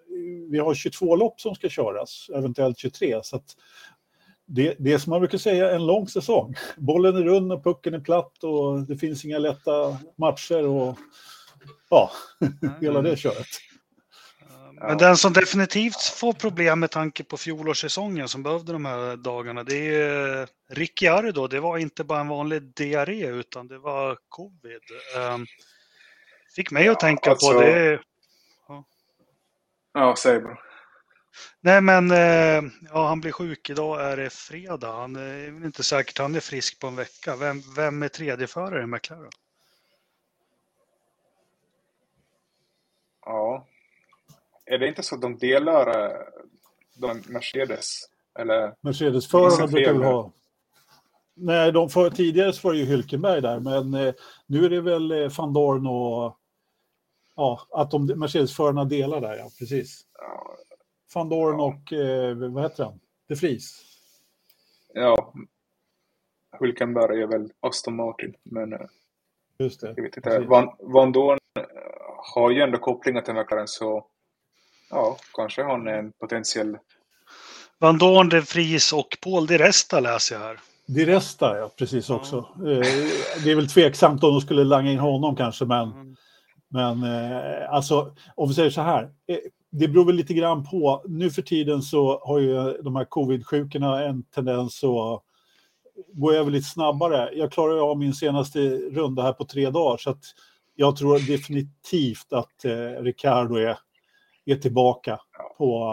Vi 0.50 0.58
har 0.58 0.74
22 0.74 1.16
lopp 1.16 1.40
som 1.40 1.54
ska 1.54 1.68
köras, 1.68 2.30
eventuellt 2.34 2.78
23. 2.78 3.20
Så 3.22 3.36
att 3.36 3.56
det, 4.46 4.76
det 4.78 4.98
som 4.98 5.10
man 5.10 5.20
brukar 5.20 5.38
säga 5.38 5.70
en 5.70 5.86
lång 5.86 6.08
säsong. 6.08 6.54
Bollen 6.76 7.16
är 7.16 7.22
rund 7.22 7.52
och 7.52 7.64
pucken 7.64 7.94
är 7.94 8.00
platt 8.00 8.44
och 8.44 8.80
det 8.80 8.96
finns 8.96 9.24
inga 9.24 9.38
lätta 9.38 9.98
matcher 10.16 10.66
och 10.66 10.98
ja, 11.90 12.10
hela 12.80 13.02
det 13.02 13.16
köret. 13.16 13.46
Men 14.80 14.98
den 14.98 15.16
som 15.16 15.32
definitivt 15.32 16.02
får 16.02 16.32
problem 16.32 16.80
med 16.80 16.90
tanke 16.90 17.24
på 17.24 17.36
fjolårssäsongen 17.36 18.28
som 18.28 18.42
behövde 18.42 18.72
de 18.72 18.84
här 18.84 19.16
dagarna, 19.16 19.64
det 19.64 19.94
är 19.94 20.48
Ricciardo. 20.70 21.46
Det 21.46 21.60
var 21.60 21.78
inte 21.78 22.04
bara 22.04 22.20
en 22.20 22.28
vanlig 22.28 22.62
diarré 22.62 23.26
utan 23.26 23.68
det 23.68 23.78
var 23.78 24.18
covid. 24.28 24.80
Um, 25.34 25.46
fick 26.56 26.70
mig 26.70 26.88
att 26.88 27.00
tänka 27.00 27.30
alltså, 27.30 27.52
på 27.52 27.60
det. 27.60 28.00
Ja, 28.68 28.84
ja 29.94 30.14
säg 30.18 30.40
bara. 30.40 30.58
Nej, 31.60 31.80
men 31.80 32.10
eh, 32.10 32.70
ja, 32.92 33.06
han 33.08 33.20
blir 33.20 33.32
sjuk. 33.32 33.70
Idag 33.70 34.12
är 34.12 34.16
det 34.16 34.30
fredag. 34.30 34.92
Han 34.92 35.16
är 35.16 35.46
inte 35.64 35.82
säkert 35.82 36.18
han 36.18 36.34
är 36.34 36.40
frisk 36.40 36.80
på 36.80 36.86
en 36.86 36.96
vecka. 36.96 37.36
Vem, 37.36 37.62
vem 37.76 38.02
är 38.02 38.08
tredjeförare 38.08 38.82
i 38.82 38.86
McLaren? 38.86 39.30
Ja. 43.24 43.66
Är 44.66 44.78
det 44.78 44.88
inte 44.88 45.02
så 45.02 45.14
att 45.14 45.22
de 45.22 45.38
delar 45.38 46.04
eh, 46.04 46.16
de 46.94 47.22
Mercedes? 47.26 48.08
Eller? 48.38 48.74
Mercedes-förarna 48.80 49.66
brukar 49.66 49.92
väl 49.92 50.02
ha... 50.02 50.32
Nej, 51.36 51.72
de 51.72 51.90
för, 51.90 52.10
tidigare 52.10 52.52
så 52.52 52.68
var 52.68 52.74
det 52.74 52.80
ju 52.80 52.86
Hylkenberg 52.86 53.40
där, 53.40 53.60
men 53.60 53.94
eh, 53.94 54.14
nu 54.46 54.64
är 54.64 54.70
det 54.70 54.80
väl 54.80 55.10
eh, 55.10 55.28
van 55.38 55.52
Dorn 55.52 55.86
och... 55.86 56.38
Ja, 57.36 57.66
att 57.70 57.90
de 57.90 58.06
Mercedes-förarna 58.06 58.84
delar 58.84 59.20
där, 59.20 59.36
ja, 59.36 59.50
precis. 59.58 60.06
Ja. 60.18 60.56
Van 61.14 61.28
Dorn 61.28 61.58
ja. 61.58 61.64
och, 61.64 61.92
eh, 61.92 62.36
vad 62.36 62.62
heter 62.62 62.84
han? 62.84 63.00
De 63.28 63.34
Vries. 63.34 63.80
Ja, 64.94 65.32
Hülkenberg 66.60 67.22
är 67.22 67.26
väl 67.26 67.50
Aston 67.60 67.96
Martin, 67.96 68.34
men... 68.42 68.72
Eh, 68.72 68.78
Just 69.58 69.80
det. 69.80 69.94
Jag 69.96 70.02
vet 70.02 70.16
inte. 70.16 70.38
Van, 70.38 70.76
Van 70.78 71.12
Dorn 71.12 71.38
eh, 71.58 71.64
har 72.34 72.50
ju 72.50 72.60
ändå 72.60 72.78
kopplingar 72.78 73.20
till 73.20 73.34
McLaren, 73.34 73.68
så 73.68 74.06
ja, 74.90 75.16
kanske 75.34 75.62
han 75.62 75.86
är 75.88 75.98
en 75.98 76.12
potentiell... 76.12 76.78
Van 77.78 77.98
Dorn, 77.98 78.28
De 78.28 78.40
Vries 78.40 78.92
och 78.92 79.18
Paul 79.22 79.46
Di 79.46 79.58
Resta 79.58 80.00
läser 80.00 80.34
jag 80.34 80.42
här. 80.42 80.60
Di 80.86 81.04
Resta, 81.06 81.58
ja, 81.58 81.70
precis 81.78 82.10
också. 82.10 82.48
Ja. 82.56 82.64
Det 83.44 83.50
är 83.50 83.56
väl 83.56 83.68
tveksamt 83.68 84.24
om 84.24 84.32
de 84.32 84.40
skulle 84.40 84.64
langa 84.64 84.90
in 84.90 84.98
honom 84.98 85.36
kanske, 85.36 85.64
men... 85.64 85.92
Mm. 85.92 86.16
Men 86.68 87.04
alltså, 87.68 88.14
om 88.34 88.48
vi 88.48 88.54
säger 88.54 88.70
så 88.70 88.80
här, 88.80 89.10
det 89.76 89.88
beror 89.88 90.04
väl 90.04 90.14
lite 90.14 90.34
grann 90.34 90.64
på. 90.64 91.04
Nu 91.08 91.30
för 91.30 91.42
tiden 91.42 91.82
så 91.82 92.20
har 92.24 92.38
ju 92.38 92.82
de 92.82 92.96
här 92.96 93.04
covid-sjukorna 93.04 94.04
en 94.04 94.22
tendens 94.22 94.84
att 94.84 95.22
gå 96.12 96.32
över 96.32 96.50
lite 96.50 96.68
snabbare. 96.68 97.30
Jag 97.34 97.52
klarade 97.52 97.80
av 97.80 97.98
min 97.98 98.14
senaste 98.14 98.60
runda 98.76 99.22
här 99.22 99.32
på 99.32 99.44
tre 99.44 99.70
dagar 99.70 99.96
så 99.96 100.10
att 100.10 100.24
jag 100.74 100.96
tror 100.96 101.32
definitivt 101.32 102.32
att 102.32 102.64
eh, 102.64 103.02
Ricardo 103.02 103.54
är, 103.54 103.78
är 104.44 104.56
tillbaka 104.56 105.20
på, 105.58 105.84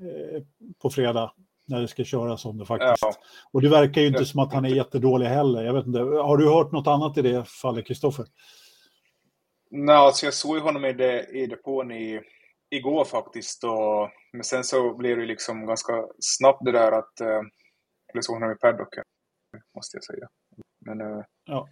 eh, 0.00 0.42
på 0.82 0.90
fredag 0.90 1.32
när 1.66 1.80
det 1.80 1.88
ska 1.88 2.04
köras 2.04 2.44
om 2.44 2.58
det 2.58 2.66
faktiskt. 2.66 3.02
Ja. 3.02 3.14
Och 3.52 3.62
det 3.62 3.68
verkar 3.68 4.00
ju 4.00 4.06
inte 4.06 4.24
som 4.24 4.40
att 4.40 4.52
han 4.52 4.64
är 4.64 4.68
jättedålig 4.68 5.26
heller. 5.26 5.64
Jag 5.64 5.74
vet 5.74 5.86
inte, 5.86 6.00
har 6.00 6.36
du 6.36 6.48
hört 6.48 6.72
något 6.72 6.86
annat 6.86 7.18
i 7.18 7.22
det 7.22 7.44
fallet, 7.44 7.86
Kristoffer? 7.86 8.26
Nej, 9.70 9.96
alltså 9.96 10.26
jag 10.26 10.34
såg 10.34 10.58
honom 10.58 10.84
i, 10.84 10.92
det, 10.92 11.26
i 11.26 11.46
depån 11.46 11.92
i 11.92 12.20
igår 12.72 13.04
faktiskt. 13.04 13.64
Och, 13.64 14.10
men 14.32 14.44
sen 14.44 14.64
så 14.64 14.96
blev 14.96 15.16
det 15.16 15.26
liksom 15.26 15.66
ganska 15.66 16.06
snabbt 16.20 16.64
det 16.64 16.72
där 16.72 16.92
att... 16.92 17.20
Eh, 17.20 17.42
eller 18.12 18.22
så 18.22 18.32
honom 18.32 18.52
i 18.52 18.54
paddocken, 18.54 19.04
måste 19.74 19.96
jag 19.96 20.04
säga. 20.04 20.28
Men 20.86 21.00
eh, 21.00 21.24
ja. 21.44 21.68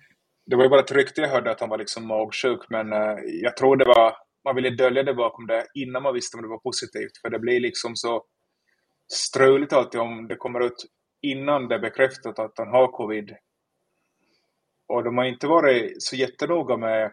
det 0.47 0.57
var 0.57 0.63
ju 0.63 0.71
bara 0.71 0.81
ett 0.81 0.93
rykte 0.93 1.21
jag 1.21 1.29
hörde 1.29 1.51
att 1.51 1.61
han 1.61 1.69
var 1.69 1.79
liksom 1.79 2.07
magsjuk. 2.07 2.61
Men 2.71 2.93
eh, 2.93 3.17
jag 3.43 3.57
tror 3.57 3.77
det 3.77 3.85
var... 3.85 4.17
Man 4.45 4.55
ville 4.55 4.71
dölja 4.71 5.03
det 5.03 5.15
bakom 5.15 5.47
det 5.47 5.67
innan 5.75 6.03
man 6.03 6.15
visste 6.15 6.37
om 6.37 6.43
det 6.43 6.49
var 6.49 6.59
positivt. 6.59 7.19
För 7.23 7.31
det 7.31 7.39
blir 7.39 7.61
liksom 7.61 7.97
så 7.97 8.25
struligt 9.13 9.73
alltid 9.73 10.01
om 10.01 10.29
det 10.29 10.37
kommer 10.37 10.61
ut 10.61 10.87
innan 11.23 11.69
det 11.69 11.75
är 11.75 11.79
bekräftat 11.79 12.39
att 12.39 12.59
han 12.59 12.69
har 12.69 12.89
covid. 12.89 13.37
Och 14.89 15.05
de 15.05 15.19
har 15.19 15.25
inte 15.25 15.47
varit 15.47 16.03
så 16.03 16.17
jättenoga 16.17 16.77
med 16.77 17.13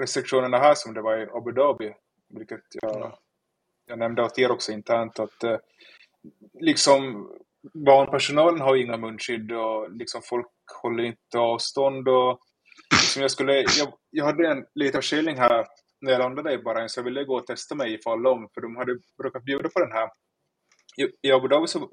restriktionerna 0.00 0.58
här 0.58 0.74
som 0.74 0.94
det 0.94 1.02
var 1.02 1.18
i 1.18 1.28
Abu 1.32 1.52
Dhabi. 1.52 1.94
Vilket 2.30 2.64
jag, 2.82 3.18
jag 3.86 3.98
nämnde 3.98 4.22
åt 4.22 4.38
er 4.38 4.50
också 4.50 4.72
internt 4.72 5.18
att 5.18 5.44
eh, 5.44 5.58
liksom 6.60 7.30
barnpersonalen 7.86 8.60
har 8.60 8.76
inga 8.76 8.96
munskydd 8.96 9.52
och 9.52 9.90
liksom 9.90 10.22
folk 10.22 10.46
håller 10.82 11.04
inte 11.04 11.38
avstånd 11.38 12.08
och 12.08 12.40
liksom 12.92 13.22
jag 13.22 13.30
skulle, 13.30 13.52
jag, 13.52 13.94
jag 14.10 14.24
hade 14.24 14.48
en 14.48 14.64
liten 14.74 15.02
förkylning 15.02 15.36
här 15.36 15.66
när 16.00 16.12
jag 16.12 16.18
landade 16.18 16.52
i 16.52 16.58
Bahrain 16.58 16.88
så 16.88 17.00
jag 17.00 17.04
ville 17.04 17.24
gå 17.24 17.36
och 17.36 17.46
testa 17.46 17.74
mig 17.74 17.94
ifall 17.94 18.26
om 18.26 18.48
för 18.54 18.60
de 18.60 18.76
hade 18.76 18.98
brukat 19.18 19.44
bjuda 19.44 19.68
på 19.68 19.80
den 19.80 19.92
här. 19.92 20.08
I, 20.96 21.28
i 21.28 21.32
Abu 21.32 21.48
Dhabi 21.48 21.66
så 21.66 21.90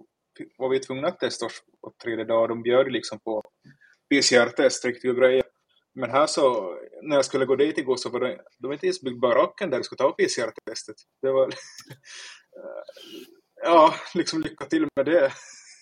var 0.58 0.70
vi 0.70 0.80
tvungna 0.80 1.08
att 1.08 1.20
testa 1.20 1.46
oss 1.46 1.62
på 1.82 1.94
tredje 2.04 2.26
dag. 2.26 2.50
De 2.50 2.62
bjöd 2.62 2.92
liksom 2.92 3.20
på 3.20 3.44
PCR-test, 4.10 4.86
riktiga 4.86 5.14
grejer. 5.14 5.44
Men 6.00 6.12
här 6.12 6.28
så, 6.28 6.76
när 7.02 7.16
jag 7.16 7.26
skulle 7.26 7.46
gå 7.46 7.56
dit 7.56 7.78
igår 7.78 7.98
så 7.98 8.10
var 8.10 8.20
det, 8.20 8.40
de 8.58 8.74
inte 8.74 8.86
ens 8.86 9.02
byggt 9.02 9.22
baracken 9.22 9.70
där 9.70 9.78
de 9.78 9.84
skulle 9.84 9.98
ta 9.98 10.12
PCR-testet. 10.12 10.96
Det 11.22 11.32
var, 11.32 11.54
ja, 13.64 13.96
liksom 14.14 14.42
lycka 14.42 14.66
till 14.66 14.88
med 14.96 15.06
det. 15.06 15.32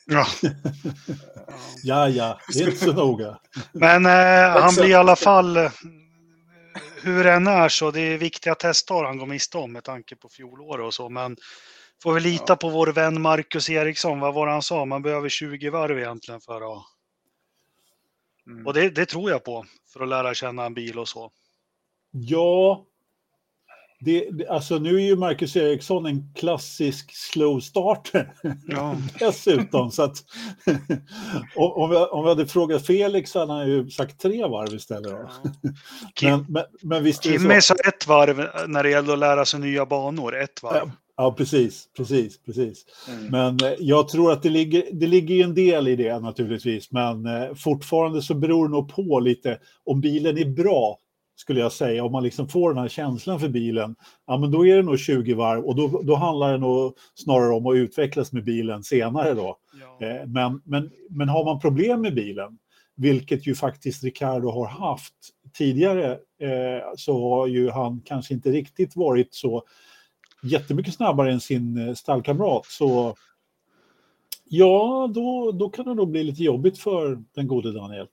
Ja. 0.06 0.28
ja, 1.84 2.10
ja, 2.10 2.40
det 2.54 2.60
är 2.60 2.68
inte 2.68 2.86
så 2.86 2.94
noga. 2.94 3.40
Men 3.72 4.06
eh, 4.06 4.62
han 4.62 4.74
blir 4.76 4.90
i 4.90 4.94
alla 4.94 5.16
fall, 5.16 5.58
eh, 5.58 5.72
hur 7.02 7.24
det 7.24 7.32
än 7.32 7.48
är 7.48 7.70
så, 7.70 7.92
det 7.92 8.02
är 8.02 8.18
viktiga 8.18 8.56
testdagar 8.56 9.08
han 9.08 9.18
går 9.18 9.26
miste 9.26 9.58
om 9.58 9.72
med 9.72 9.84
tanke 9.84 10.16
på 10.16 10.30
fjolåret 10.30 10.86
och 10.86 10.94
så. 10.94 11.10
Men 11.10 11.38
får 12.04 12.14
vi 12.14 12.20
lita 12.20 12.46
ja. 12.48 12.56
på 12.56 12.70
vår 12.70 12.88
vän 12.88 13.22
Marcus 13.22 13.70
Eriksson, 13.70 14.20
vad 14.20 14.34
var 14.34 14.46
det 14.46 14.52
han 14.52 14.62
sa? 14.62 14.86
Man 14.86 15.02
behöver 15.02 15.30
20 15.30 15.70
varv 15.70 16.00
egentligen 16.00 16.42
för 16.42 16.74
att 16.74 16.95
Mm. 18.48 18.68
Och 18.68 18.74
det, 18.74 18.90
det, 18.90 19.06
tror 19.06 19.32
jag 19.32 19.44
på 19.44 19.66
för 19.94 20.00
att 20.00 20.10
lära 20.10 20.34
känna 20.34 20.66
en 20.66 20.74
bil 20.74 21.00
och 21.00 21.08
så. 21.08 21.32
Ja, 22.12 22.86
det, 24.00 24.30
det, 24.32 24.48
alltså 24.48 24.78
nu 24.78 24.96
är 24.96 25.00
ju 25.00 25.16
Marcus 25.16 25.56
Eriksson 25.56 26.06
en 26.06 26.34
klassisk 26.36 27.16
slow 27.16 27.60
starter 27.60 28.34
ja. 28.68 28.96
dessutom. 29.20 29.92
så 29.92 30.04
att, 30.04 30.24
om, 31.56 31.90
vi, 31.90 31.96
om 31.96 32.24
vi 32.24 32.30
hade 32.30 32.48
frågat 32.48 32.86
Felix 32.86 33.34
hade 33.34 33.54
han 33.54 33.68
ju 33.68 33.90
sagt 33.90 34.22
tre 34.22 34.48
varv 34.48 34.74
istället. 34.74 35.12
Ja. 35.12 35.30
Kim, 36.16 36.30
men, 36.50 36.64
men, 36.82 37.04
men 37.04 37.14
Kimmy 37.14 37.62
sa 37.62 37.76
ett 37.88 38.08
varv 38.08 38.50
när 38.68 38.84
det 38.84 38.90
gällde 38.90 39.14
att 39.14 39.20
lära 39.20 39.46
sig 39.46 39.60
nya 39.60 39.86
banor, 39.86 40.36
ett 40.36 40.64
varv. 40.64 40.92
Ja, 41.18 41.32
precis, 41.32 41.90
precis, 41.98 42.44
precis. 42.44 42.86
Mm. 43.10 43.26
Men 43.32 43.72
eh, 43.72 43.78
jag 43.80 44.08
tror 44.08 44.32
att 44.32 44.44
det 44.44 44.50
ligger, 44.50 44.84
det 44.92 45.08
ligger 45.08 45.44
en 45.44 45.56
del 45.56 45.88
i 45.88 45.96
det 45.96 46.20
naturligtvis, 46.20 46.92
men 46.92 47.26
eh, 47.26 47.54
fortfarande 47.56 48.22
så 48.22 48.34
beror 48.34 48.68
det 48.68 48.72
nog 48.72 48.90
på 48.90 49.20
lite 49.20 49.60
om 49.84 50.02
bilen 50.02 50.38
är 50.38 50.46
bra, 50.46 50.98
skulle 51.36 51.60
jag 51.60 51.72
säga. 51.72 52.04
Om 52.04 52.12
man 52.12 52.24
liksom 52.24 52.48
får 52.48 52.74
den 52.74 52.82
här 52.82 52.88
känslan 52.88 53.40
för 53.40 53.50
bilen, 53.50 53.96
ja 54.28 54.38
men 54.38 54.52
då 54.52 54.68
är 54.68 54.76
det 54.76 54.84
nog 54.84 55.00
20 55.00 55.34
varv 55.34 55.66
och 55.66 55.76
då, 55.76 56.02
då 56.04 56.16
handlar 56.16 56.52
det 56.52 56.58
nog 56.58 56.94
snarare 57.16 57.54
om 57.54 57.68
att 57.68 57.76
utvecklas 57.76 58.32
med 58.32 58.44
bilen 58.44 58.84
senare 58.84 59.34
då. 59.34 59.58
Ja. 60.00 60.08
Eh, 60.08 60.28
men, 60.28 60.62
men, 60.66 60.92
men 61.10 61.30
har 61.30 61.46
man 61.46 61.60
problem 61.60 62.02
med 62.02 62.16
bilen, 62.16 62.58
vilket 62.96 63.48
ju 63.48 63.56
faktiskt 63.56 64.04
Ricardo 64.04 64.50
har 64.50 64.68
haft 64.68 65.14
tidigare, 65.58 66.18
så 66.96 67.30
har 67.30 67.48
ju 67.48 67.70
han 67.70 68.02
kanske 68.06 68.34
inte 68.34 68.52
riktigt 68.52 68.96
varit 68.96 69.34
så 69.34 69.64
jättemycket 70.46 70.94
snabbare 70.94 71.32
än 71.32 71.42
sin 71.42 71.88
eh, 71.88 71.94
stallkamrat. 71.94 72.66
Så 72.66 73.16
ja, 74.44 75.12
då, 75.14 75.52
då 75.52 75.70
kan 75.70 75.86
det 75.86 75.94
nog 75.94 76.12
bli 76.12 76.24
lite 76.24 76.44
jobbigt 76.44 76.80
för 76.80 77.24
den 77.34 77.48
gode 77.48 77.72
Daniel. 77.72 78.08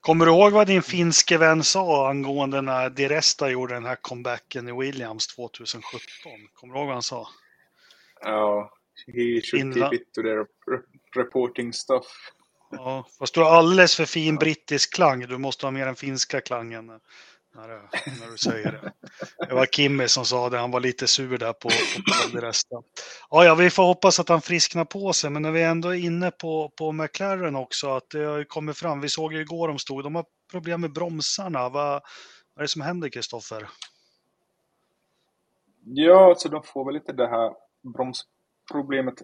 Kommer 0.00 0.26
du 0.26 0.32
ihåg 0.32 0.52
vad 0.52 0.66
din 0.66 0.82
finske 0.82 1.38
vän 1.38 1.64
sa 1.64 2.10
angående 2.10 2.60
när 2.60 2.90
Diresta 2.90 3.50
gjorde 3.50 3.74
den 3.74 3.84
här 3.84 3.96
comebacken 3.96 4.68
i 4.68 4.72
Williams 4.72 5.26
2017? 5.26 6.00
Kommer 6.54 6.74
du 6.74 6.80
ihåg 6.80 6.86
vad 6.86 6.94
han 6.94 7.02
sa? 7.02 7.28
Ja, 8.20 8.72
he 9.06 9.40
should 9.42 9.60
Inla 9.60 9.90
keep 9.90 10.00
it 10.00 10.12
to 10.12 10.22
their 10.22 10.46
reporting 11.16 11.72
stuff. 11.72 12.06
Ja, 12.70 13.06
fast 13.18 13.34
du 13.34 13.40
har 13.40 13.50
alldeles 13.50 13.96
för 13.96 14.04
fin 14.04 14.36
brittisk 14.36 14.94
klang. 14.94 15.20
Du 15.20 15.38
måste 15.38 15.66
ha 15.66 15.70
mer 15.70 15.86
den 15.86 15.96
finska 15.96 16.40
klangen 16.40 17.00
när 17.54 17.68
du, 17.68 17.74
när 18.20 18.30
du 18.30 18.38
säger 18.38 18.72
det. 18.72 18.92
Det 19.48 19.54
var 19.54 19.66
Kimmy 19.66 20.08
som 20.08 20.24
sa 20.24 20.50
det, 20.50 20.58
han 20.58 20.70
var 20.70 20.80
lite 20.80 21.06
sur 21.06 21.38
där 21.38 21.52
på, 21.52 21.68
på 21.68 22.38
det 22.38 22.46
resten. 22.46 22.82
Ja, 23.30 23.44
ja, 23.44 23.54
vi 23.54 23.70
får 23.70 23.82
hoppas 23.82 24.20
att 24.20 24.28
han 24.28 24.40
frisknar 24.40 24.84
på 24.84 25.12
sig, 25.12 25.30
men 25.30 25.42
när 25.42 25.50
vi 25.50 25.62
ändå 25.62 25.88
är 25.88 26.04
inne 26.04 26.30
på, 26.30 26.72
på 26.78 26.92
McLaren 26.92 27.56
också, 27.56 27.90
att 27.90 28.10
det 28.10 28.24
har 28.24 28.38
ju 28.38 28.44
kommit 28.44 28.78
fram, 28.78 29.00
vi 29.00 29.08
såg 29.08 29.32
ju 29.32 29.40
igår 29.40 29.68
de 29.68 29.78
stod, 29.78 30.04
de 30.04 30.14
har 30.14 30.24
problem 30.50 30.80
med 30.80 30.92
bromsarna. 30.92 31.68
Vad, 31.68 31.72
vad 31.72 32.02
är 32.56 32.62
det 32.62 32.68
som 32.68 32.82
händer, 32.82 33.08
Kristoffer? 33.08 33.68
Ja, 35.84 36.28
alltså 36.28 36.48
de 36.48 36.62
får 36.62 36.84
väl 36.84 36.96
inte 36.96 37.12
det 37.12 37.28
här 37.28 37.52
bromsproblemet 37.82 39.14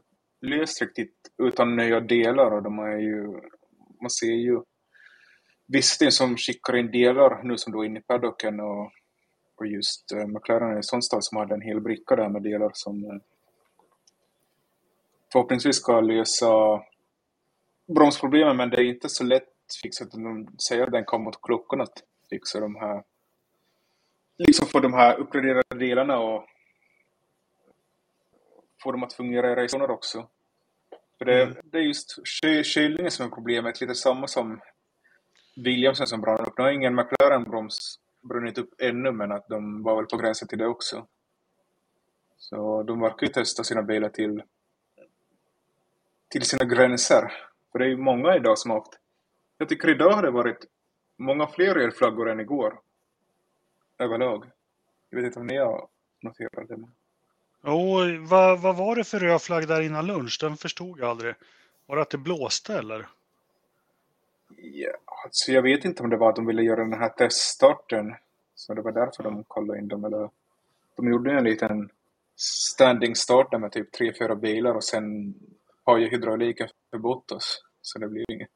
löst 0.40 0.82
riktigt 0.82 1.14
utan 1.42 1.76
nya 1.76 2.00
delar 2.00 2.50
och 2.50 2.62
de 2.62 2.78
är 2.78 2.98
ju, 2.98 3.26
man 4.00 4.10
ser 4.10 4.32
ju 4.32 4.62
Vistin 5.72 6.12
som 6.12 6.36
skickar 6.36 6.76
in 6.76 6.90
delar 6.90 7.42
nu 7.42 7.58
som 7.58 7.72
då 7.72 7.82
är 7.82 7.86
inne 7.86 7.98
i 7.98 8.02
paddocken 8.02 8.60
och, 8.60 8.92
och 9.56 9.66
just 9.66 10.12
uh, 10.14 10.26
McLaren 10.26 10.70
är 10.72 10.76
en 10.76 10.82
sån 10.82 11.02
stad 11.02 11.24
som 11.24 11.38
hade 11.38 11.54
en 11.54 11.60
hel 11.62 11.80
bricka 11.80 12.16
där 12.16 12.28
med 12.28 12.42
delar 12.42 12.70
som 12.74 13.04
uh, 13.04 13.20
förhoppningsvis 15.32 15.76
ska 15.76 16.00
lösa 16.00 16.82
bromsproblemen 17.94 18.56
men 18.56 18.70
det 18.70 18.76
är 18.76 18.84
inte 18.84 19.08
så 19.08 19.24
lätt 19.24 19.48
fixat. 19.82 20.10
De 20.10 20.48
säger 20.68 20.82
att 20.86 20.92
den 20.92 21.04
kommer 21.04 21.24
mot 21.24 21.42
klockan 21.42 21.80
att 21.80 22.02
fixa 22.30 22.60
de 22.60 22.76
här 22.76 23.02
liksom 24.38 24.66
få 24.66 24.80
de 24.80 24.92
här 24.94 25.16
uppgraderade 25.16 25.78
delarna 25.78 26.18
och, 26.18 26.46
få 28.82 28.92
dem 28.92 29.02
att 29.02 29.12
fungera 29.12 29.52
i 29.52 29.54
racerzoner 29.54 29.90
också. 29.90 30.28
För 31.18 31.24
det, 31.24 31.42
Mm. 31.42 31.56
det 31.64 31.78
är 31.78 31.82
just 31.82 32.18
ky- 32.42 32.64
kylningen 32.64 33.10
som 33.10 33.26
är 33.26 33.30
problemet, 33.30 33.80
lite 33.80 33.94
samma 33.94 34.26
som 34.26 34.60
Williamsen 35.56 36.06
som 36.06 36.20
brann 36.20 36.46
upp. 36.46 36.58
Nu 36.58 36.64
har 36.64 36.70
ingen 36.70 36.94
McLaren-broms 36.94 37.98
brunnit 38.20 38.58
upp 38.58 38.70
ännu, 38.78 39.12
men 39.12 39.32
att 39.32 39.48
de 39.48 39.82
var 39.82 39.96
väl 39.96 40.06
på 40.06 40.16
gränsen 40.16 40.48
till 40.48 40.58
det 40.58 40.66
också. 40.66 41.06
Så 42.36 42.82
de 42.82 43.00
verkar 43.00 43.26
ju 43.26 43.32
testa 43.32 43.64
sina 43.64 43.82
bilar 43.82 44.08
till, 44.08 44.42
till 46.28 46.42
sina 46.42 46.64
gränser. 46.64 47.32
För 47.72 47.78
det 47.78 47.84
är 47.84 47.88
ju 47.88 47.96
många 47.96 48.36
idag 48.36 48.58
som 48.58 48.70
har 48.70 48.78
haft... 48.78 48.98
Jag 49.58 49.68
tycker 49.68 49.90
idag 49.90 50.12
har 50.12 50.22
det 50.22 50.30
varit 50.30 50.66
många 51.16 51.46
fler 51.46 51.76
elflaggor 51.76 52.30
än 52.30 52.40
igår. 52.40 52.80
Överlag. 53.98 54.44
Jag 55.10 55.16
vet 55.16 55.26
inte 55.26 55.40
om 55.40 55.46
ni 55.46 55.56
har 55.56 55.88
noterat 56.20 56.68
det. 56.68 56.88
Jo, 57.64 57.98
vad, 58.20 58.60
vad 58.60 58.76
var 58.76 58.96
det 58.96 59.04
för 59.04 59.18
röd 59.18 59.42
flagg 59.42 59.68
där 59.68 59.80
innan 59.80 60.06
lunch? 60.06 60.38
Den 60.40 60.56
förstod 60.56 60.98
jag 60.98 61.08
aldrig. 61.08 61.34
Var 61.86 61.96
det 61.96 62.02
att 62.02 62.10
det 62.10 62.18
blåste 62.18 62.74
eller? 62.74 63.08
Ja, 64.56 64.90
alltså 65.24 65.52
jag 65.52 65.62
vet 65.62 65.84
inte 65.84 66.02
om 66.02 66.10
det 66.10 66.16
var 66.16 66.28
att 66.28 66.36
de 66.36 66.46
ville 66.46 66.62
göra 66.62 66.84
den 66.84 67.00
här 67.00 67.08
teststarten. 67.08 68.14
Så 68.54 68.74
det 68.74 68.82
var 68.82 68.92
därför 68.92 69.22
de 69.22 69.44
kollade 69.44 69.78
in 69.78 69.88
dem. 69.88 70.04
Eller, 70.04 70.30
de 70.96 71.08
gjorde 71.10 71.32
en 71.32 71.44
liten 71.44 71.90
standing 72.36 73.16
start 73.16 73.50
där 73.50 73.58
med 73.58 73.72
typ 73.72 73.92
tre, 73.92 74.12
fyra 74.18 74.36
bilar 74.36 74.74
och 74.74 74.84
sen 74.84 75.34
har 75.84 75.98
ju 75.98 76.08
hydrauliken 76.08 76.68
för 76.90 76.98
Bottas. 76.98 77.62
Så 77.82 77.98
det 77.98 78.08
blir 78.08 78.24
inget, 78.30 78.50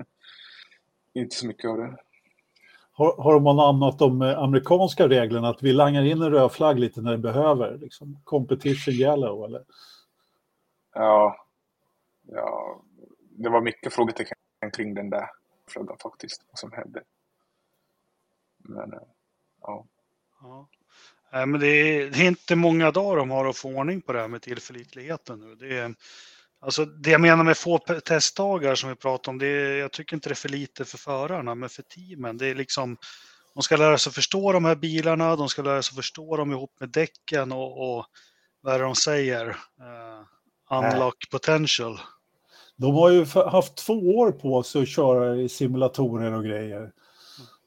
inte 1.12 1.36
så 1.36 1.46
mycket 1.46 1.70
av 1.70 1.76
det. 1.76 1.96
Har, 2.92 3.22
har 3.22 3.40
man 3.40 3.60
annat 3.60 3.98
de 3.98 4.22
eh, 4.22 4.38
amerikanska 4.38 5.08
reglerna 5.08 5.48
att 5.48 5.62
vi 5.62 5.72
langar 5.72 6.02
in 6.02 6.22
en 6.22 6.30
röd 6.30 6.52
flagg 6.52 6.78
lite 6.78 7.00
när 7.00 7.12
det 7.12 7.18
behöver? 7.18 7.78
Liksom, 7.78 8.18
competition 8.24 8.94
yellow 8.94 9.44
eller? 9.44 9.64
Ja, 10.94 11.46
ja, 12.22 12.80
det 13.30 13.48
var 13.48 13.60
mycket 13.60 13.92
frågetecken 13.92 14.36
kring 14.72 14.94
den 14.94 15.10
där 15.10 15.28
flaggan 15.70 15.96
faktiskt. 16.02 16.44
Vad 16.50 16.58
som 16.58 16.72
hände. 16.72 17.02
Men 18.58 18.92
eh, 18.92 18.98
ja. 19.60 19.86
Ja. 20.40 20.68
Nej, 21.32 21.46
men 21.46 21.60
det 21.60 21.66
är, 21.66 22.10
det 22.10 22.18
är 22.18 22.28
inte 22.28 22.56
många 22.56 22.90
dagar 22.90 23.16
de 23.16 23.30
har 23.30 23.46
att 23.46 23.56
få 23.56 23.68
ordning 23.68 24.02
på 24.02 24.12
det 24.12 24.20
här 24.20 24.28
med 24.28 24.42
tillförlitligheten 24.42 25.40
nu. 25.40 25.54
Det, 25.54 25.78
är, 25.78 25.94
alltså, 26.60 26.84
det 26.84 27.10
jag 27.10 27.20
menar 27.20 27.44
med 27.44 27.56
få 27.56 27.78
testdagar 27.78 28.74
som 28.74 28.88
vi 28.88 28.96
pratar 28.96 29.32
om, 29.32 29.38
det 29.38 29.46
är, 29.46 29.76
jag 29.76 29.92
tycker 29.92 30.16
inte 30.16 30.28
det 30.28 30.32
är 30.32 30.34
för 30.34 30.48
lite 30.48 30.84
för 30.84 30.98
förarna, 30.98 31.54
men 31.54 31.68
för 31.68 31.82
teamen. 31.82 32.36
Det 32.36 32.46
är 32.46 32.54
liksom, 32.54 32.96
de 33.54 33.62
ska 33.62 33.76
lära 33.76 33.98
sig 33.98 34.12
förstå 34.12 34.52
de 34.52 34.64
här 34.64 34.76
bilarna, 34.76 35.36
de 35.36 35.48
ska 35.48 35.62
lära 35.62 35.82
sig 35.82 35.96
förstå 35.96 36.36
dem 36.36 36.52
ihop 36.52 36.80
med 36.80 36.88
däcken 36.88 37.52
och, 37.52 37.96
och 37.96 38.06
vad 38.60 38.74
är 38.74 38.78
det 38.78 38.84
de 38.84 38.94
säger? 38.94 39.48
Uh, 39.48 40.24
unlock 40.70 41.30
potential. 41.30 42.00
De 42.76 42.94
har 42.94 43.10
ju 43.10 43.24
haft 43.24 43.76
två 43.76 43.92
år 43.92 44.32
på 44.32 44.62
sig 44.62 44.82
att 44.82 44.88
köra 44.88 45.36
i 45.36 45.48
simulatorer 45.48 46.32
och 46.32 46.44
grejer. 46.44 46.92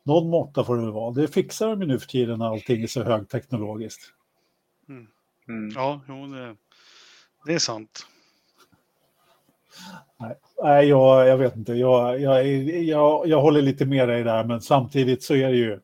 Någon 0.04 0.30
måtta 0.30 0.64
får 0.64 0.76
det 0.76 0.82
väl 0.82 0.92
vara. 0.92 1.14
Det 1.14 1.28
fixar 1.28 1.68
de 1.68 1.82
ju 1.82 1.88
nu 1.88 2.00
för 2.00 2.08
tiden 2.08 2.40
när 2.40 2.46
allting 2.46 2.84
är 2.84 2.88
så 2.88 3.04
högteknologiskt. 3.04 4.02
Mm. 4.90 5.72
Ja, 5.76 6.02
jo, 6.08 6.28
det, 6.28 6.56
det 7.46 7.54
är 7.54 7.60
sant. 7.60 8.08
Nej, 10.64 10.88
jag, 10.88 11.28
jag 11.28 11.38
vet 11.38 11.56
inte. 11.56 11.74
Jag, 11.74 12.22
jag, 12.22 12.48
jag, 12.68 13.28
jag 13.28 13.42
håller 13.42 13.62
lite 13.62 13.86
med 13.86 14.08
dig 14.08 14.24
där, 14.24 14.44
men 14.44 14.62
samtidigt 14.62 15.24
så 15.24 15.36
är 15.36 15.48
det 15.48 15.58
ju 15.58 15.80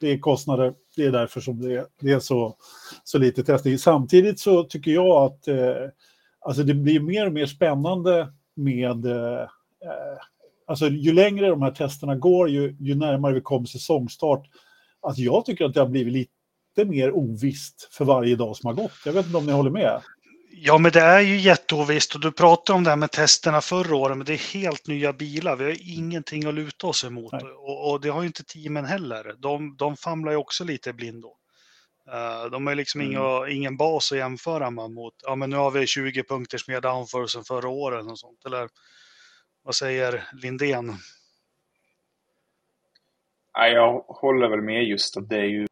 det 0.00 0.12
är 0.12 0.18
kostnader. 0.18 0.74
Det 0.96 1.04
är 1.04 1.12
därför 1.12 1.40
som 1.40 1.60
det 1.60 1.74
är, 1.74 1.86
det 2.00 2.12
är 2.12 2.20
så, 2.20 2.56
så 3.04 3.18
lite 3.18 3.44
testning. 3.44 3.78
Samtidigt 3.78 4.40
så 4.40 4.64
tycker 4.64 4.90
jag 4.90 5.22
att 5.22 5.48
eh, 5.48 5.88
alltså 6.40 6.62
det 6.62 6.74
blir 6.74 7.00
mer 7.00 7.26
och 7.26 7.32
mer 7.32 7.46
spännande 7.46 8.32
med... 8.56 9.06
Eh, 9.06 9.42
eh, 9.42 10.18
alltså 10.66 10.88
ju 10.88 11.12
längre 11.12 11.48
de 11.48 11.62
här 11.62 11.70
testerna 11.70 12.14
går, 12.14 12.48
ju, 12.48 12.76
ju 12.80 12.94
närmare 12.94 13.34
vi 13.34 13.40
kommer 13.40 13.66
säsongstart. 13.66 14.46
Alltså 15.00 15.22
jag 15.22 15.44
tycker 15.44 15.64
att 15.64 15.74
det 15.74 15.80
har 15.80 15.88
blivit 15.88 16.12
lite 16.12 16.90
mer 16.90 17.12
ovisst 17.12 17.88
för 17.92 18.04
varje 18.04 18.36
dag 18.36 18.56
som 18.56 18.66
har 18.66 18.74
gått. 18.74 18.92
Jag 19.04 19.12
vet 19.12 19.26
inte 19.26 19.38
om 19.38 19.46
ni 19.46 19.52
håller 19.52 19.70
med? 19.70 20.00
Ja, 20.56 20.78
men 20.78 20.92
det 20.92 21.00
är 21.00 21.20
ju 21.20 21.40
jätteovisst 21.40 22.14
och 22.14 22.20
du 22.20 22.32
pratade 22.32 22.76
om 22.76 22.84
det 22.84 22.90
här 22.90 22.96
med 22.96 23.10
testerna 23.10 23.60
förra 23.60 23.96
året, 23.96 24.16
men 24.16 24.26
det 24.26 24.32
är 24.32 24.54
helt 24.54 24.86
nya 24.86 25.12
bilar. 25.12 25.56
Vi 25.56 25.64
har 25.64 25.76
ingenting 25.98 26.46
att 26.46 26.54
luta 26.54 26.86
oss 26.86 27.04
emot 27.04 27.32
och, 27.32 27.90
och 27.90 28.00
det 28.00 28.08
har 28.08 28.22
ju 28.22 28.26
inte 28.26 28.44
teamen 28.44 28.84
heller. 28.84 29.34
De, 29.38 29.76
de 29.76 29.96
famlar 29.96 30.32
ju 30.32 30.38
också 30.38 30.64
lite 30.64 30.92
blindo. 30.92 31.36
Eh, 32.12 32.50
de 32.50 32.66
har 32.66 32.74
liksom 32.74 33.00
Mm. 33.00 33.12
inga, 33.12 33.48
ingen 33.48 33.76
bas 33.76 34.12
att 34.12 34.18
jämföra 34.18 34.70
med 34.70 34.90
mot. 34.90 35.14
Ja, 35.22 35.34
men 35.36 35.50
nu 35.50 35.56
har 35.56 35.70
vi 35.70 35.86
20 35.86 36.22
punkters 36.22 36.68
mer 36.68 36.80
downforce 36.80 37.38
än 37.38 37.44
förra 37.44 37.68
året 37.68 38.06
och 38.10 38.18
sånt. 38.18 38.44
Eller 38.46 38.68
vad 39.62 39.74
säger 39.74 40.24
Lindén? 40.32 40.92
Nej, 43.56 43.72
jag 43.72 44.00
håller 44.08 44.48
väl 44.48 44.62
med 44.62 44.84
just 44.84 45.16
att 45.16 45.28
det 45.28 45.36
är 45.36 45.44
ju... 45.44 45.66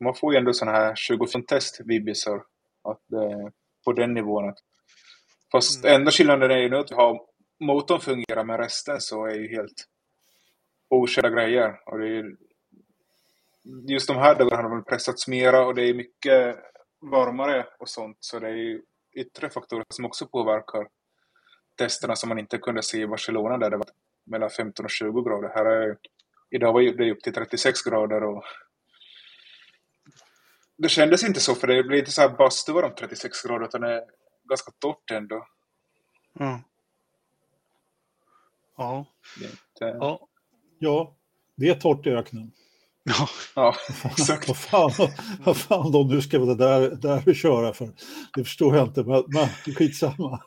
Man 0.00 0.14
får 0.14 0.32
ju 0.32 0.38
ändå 0.38 0.52
sådana 0.52 0.78
här 0.78 0.94
25 0.94 1.42
test 1.42 1.80
vibisar. 1.84 2.42
Att 2.84 3.00
det 3.06 3.16
är 3.24 3.52
på 3.84 3.92
den 3.92 4.14
nivån. 4.14 4.48
Att, 4.48 4.58
fast 5.52 5.84
Mm. 5.84 6.00
enda 6.00 6.10
skillnaden 6.10 6.50
är 6.50 6.56
ju 6.58 6.68
nu 6.68 6.76
att 6.76 6.90
vi 6.90 6.94
har 6.94 7.20
motorn 7.60 8.00
fungerar 8.00 8.44
men 8.44 8.58
resten 8.58 9.00
så 9.00 9.26
är 9.26 9.34
ju 9.34 9.48
helt 9.56 9.84
okända 10.90 11.30
grejer. 11.30 11.80
Och 11.86 11.98
det 11.98 12.08
är, 12.18 12.24
just 13.88 14.08
de 14.08 14.16
här 14.16 14.34
dagarna 14.34 14.62
har 14.62 14.70
de 14.70 14.84
pressats 14.84 15.28
mera 15.28 15.66
och 15.66 15.74
det 15.74 15.82
är 15.82 15.94
mycket 15.94 16.56
varmare 17.00 17.66
och 17.78 17.88
sånt. 17.88 18.16
Så 18.20 18.38
det 18.38 18.48
är 18.48 18.54
ju 18.54 18.82
yttre 19.12 19.50
faktorer 19.50 19.84
som 19.88 20.04
också 20.04 20.26
påverkar 20.26 20.88
testerna 21.78 22.16
som 22.16 22.28
man 22.28 22.38
inte 22.38 22.58
kunde 22.58 22.82
se 22.82 23.00
i 23.00 23.06
Barcelona 23.06 23.58
där 23.58 23.70
det 23.70 23.76
var 23.76 23.86
mellan 24.24 24.50
15 24.50 24.84
och 24.84 24.90
20 24.90 25.22
grader. 25.22 25.48
Här 25.48 25.66
är, 25.66 25.96
idag 26.50 26.72
var 26.72 26.82
det 26.82 27.12
upp 27.12 27.22
till 27.22 27.34
36 27.34 27.82
grader 27.82 28.24
och 28.24 28.44
det 30.76 30.88
kändes 30.88 31.24
inte 31.24 31.40
så 31.40 31.54
för 31.54 31.66
det 31.66 31.82
blir 31.82 31.98
inte 31.98 32.10
så 32.10 32.20
här 32.20 32.28
bastuvarmt 32.28 32.96
36 32.96 33.42
grader 33.42 33.64
utan 33.64 33.80
det 33.80 33.92
är 33.92 34.04
ganska 34.44 34.72
torrt 34.78 35.10
ändå. 35.10 35.46
Ja. 36.32 36.60
Ja. 38.76 39.06
Det 39.38 39.44
är 39.44 39.50
inte... 39.50 39.98
Ja. 39.98 40.28
Ja, 40.78 41.14
det 41.54 41.68
är 41.68 41.74
torrt 41.74 42.06
i 42.06 42.10
öknen. 42.10 42.52
Ja. 43.06 43.28
Ja, 43.54 43.76
exakt. 44.04 44.48
Vad 44.48 44.56
fan, 44.56 44.92
vad 45.44 45.56
fan 45.56 45.92
de 45.92 46.08
nu 46.08 46.22
ska 46.22 46.38
vara 46.38 46.54
där, 46.54 46.90
där 46.90 47.34
köra 47.34 47.74
för. 47.74 47.90
Det 48.34 48.44
förstår 48.44 48.76
jag 48.76 48.86
inte, 48.86 49.04
men, 49.04 49.24
men 49.26 49.74
skitsamma. 49.74 50.40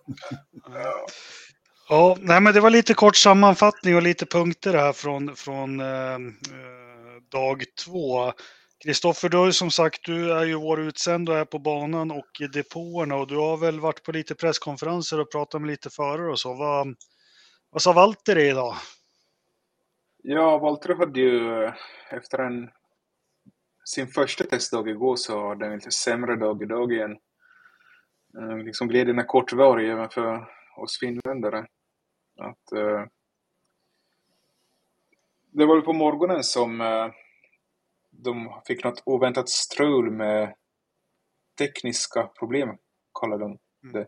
Ja, 1.90 2.18
nej, 2.20 2.42
men 2.42 2.54
det 2.54 2.60
var 2.60 2.70
lite 2.70 2.94
kort 2.94 3.16
sammanfattning 3.16 3.96
och 3.96 4.02
lite 4.02 4.26
punkter 4.26 4.74
här 4.74 4.94
från, 4.94 5.36
från 5.36 5.80
eh, 5.80 5.88
eh, 5.88 6.20
dag 7.32 7.64
två. 7.86 8.34
Kristoffer, 8.84 9.30
du 9.30 9.38
har 9.38 9.46
ju 9.46 9.54
som 9.54 9.72
sagt, 9.72 10.00
du 10.06 10.34
är 10.34 10.46
ju 10.46 10.56
vår 10.56 10.82
utsänd 10.82 11.30
och 11.30 11.38
är 11.38 11.46
på 11.46 11.60
banan 11.60 12.12
och 12.12 12.42
i 12.42 12.48
depåerna 12.48 13.16
och 13.16 13.28
du 13.28 13.36
har 13.36 13.58
väl 13.58 13.80
varit 13.80 14.04
på 14.04 14.12
lite 14.12 14.36
presskonferenser 14.36 15.20
och 15.20 15.32
pratat 15.32 15.62
med 15.62 15.70
lite 15.70 15.90
förare 15.90 16.32
och 16.32 16.40
så. 16.40 16.54
Vad, 16.54 16.88
vad 17.72 17.82
sa 17.82 17.94
Walter 17.94 18.38
idag? 18.38 18.76
Ja, 20.32 20.58
Valtteri 20.58 20.94
hade 20.94 21.20
ju 21.20 21.64
eh, 21.64 21.74
efter 22.10 22.40
en, 22.40 22.70
sin 23.86 24.08
första 24.08 24.44
testdag 24.44 24.90
igår 24.90 25.16
så 25.16 25.48
hade 25.48 25.66
han 25.66 25.74
en 25.74 25.78
lite 25.78 25.92
sämre 25.92 26.36
dag 26.36 26.64
idag 26.64 26.94
igen. 26.94 27.18
Eh, 28.38 28.58
Liksom 28.58 28.88
glädjen 28.88 29.20
är 29.20 29.24
kortvarig 29.24 29.90
även 29.92 30.10
för 30.10 30.48
oss 30.78 31.00
finländare. 31.00 31.68
Att, 32.40 32.72
eh, 32.72 33.06
det 35.52 35.66
var 35.66 35.76
ju 35.76 35.82
på 35.82 35.94
morgonen 35.94 36.44
som 36.44 36.82
eh, 36.82 37.08
de 38.10 38.62
fick 38.68 38.84
något 38.84 39.04
oväntat 39.06 39.50
strul 39.50 40.12
med 40.12 40.56
tekniska 41.58 42.28
problem, 42.28 42.78
kallade 43.22 43.44
de 43.44 43.58
det. 43.94 44.08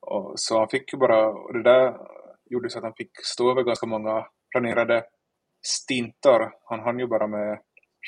Och, 0.00 0.32
så 0.36 0.58
han 0.58 0.68
fick 0.68 0.92
ju 0.92 0.98
bara, 0.98 1.28
och 1.28 1.52
det 1.52 1.62
där 1.62 1.98
gjorde 2.44 2.70
så 2.70 2.78
att 2.78 2.84
han 2.84 2.94
fick 2.96 3.10
stå 3.24 3.50
över 3.50 3.62
ganska 3.62 3.86
många 3.86 4.26
planerade 4.54 5.04
stintar. 5.66 6.52
Han 6.64 6.80
hann 6.80 6.98
ju 6.98 7.06
bara 7.06 7.26
med 7.26 7.58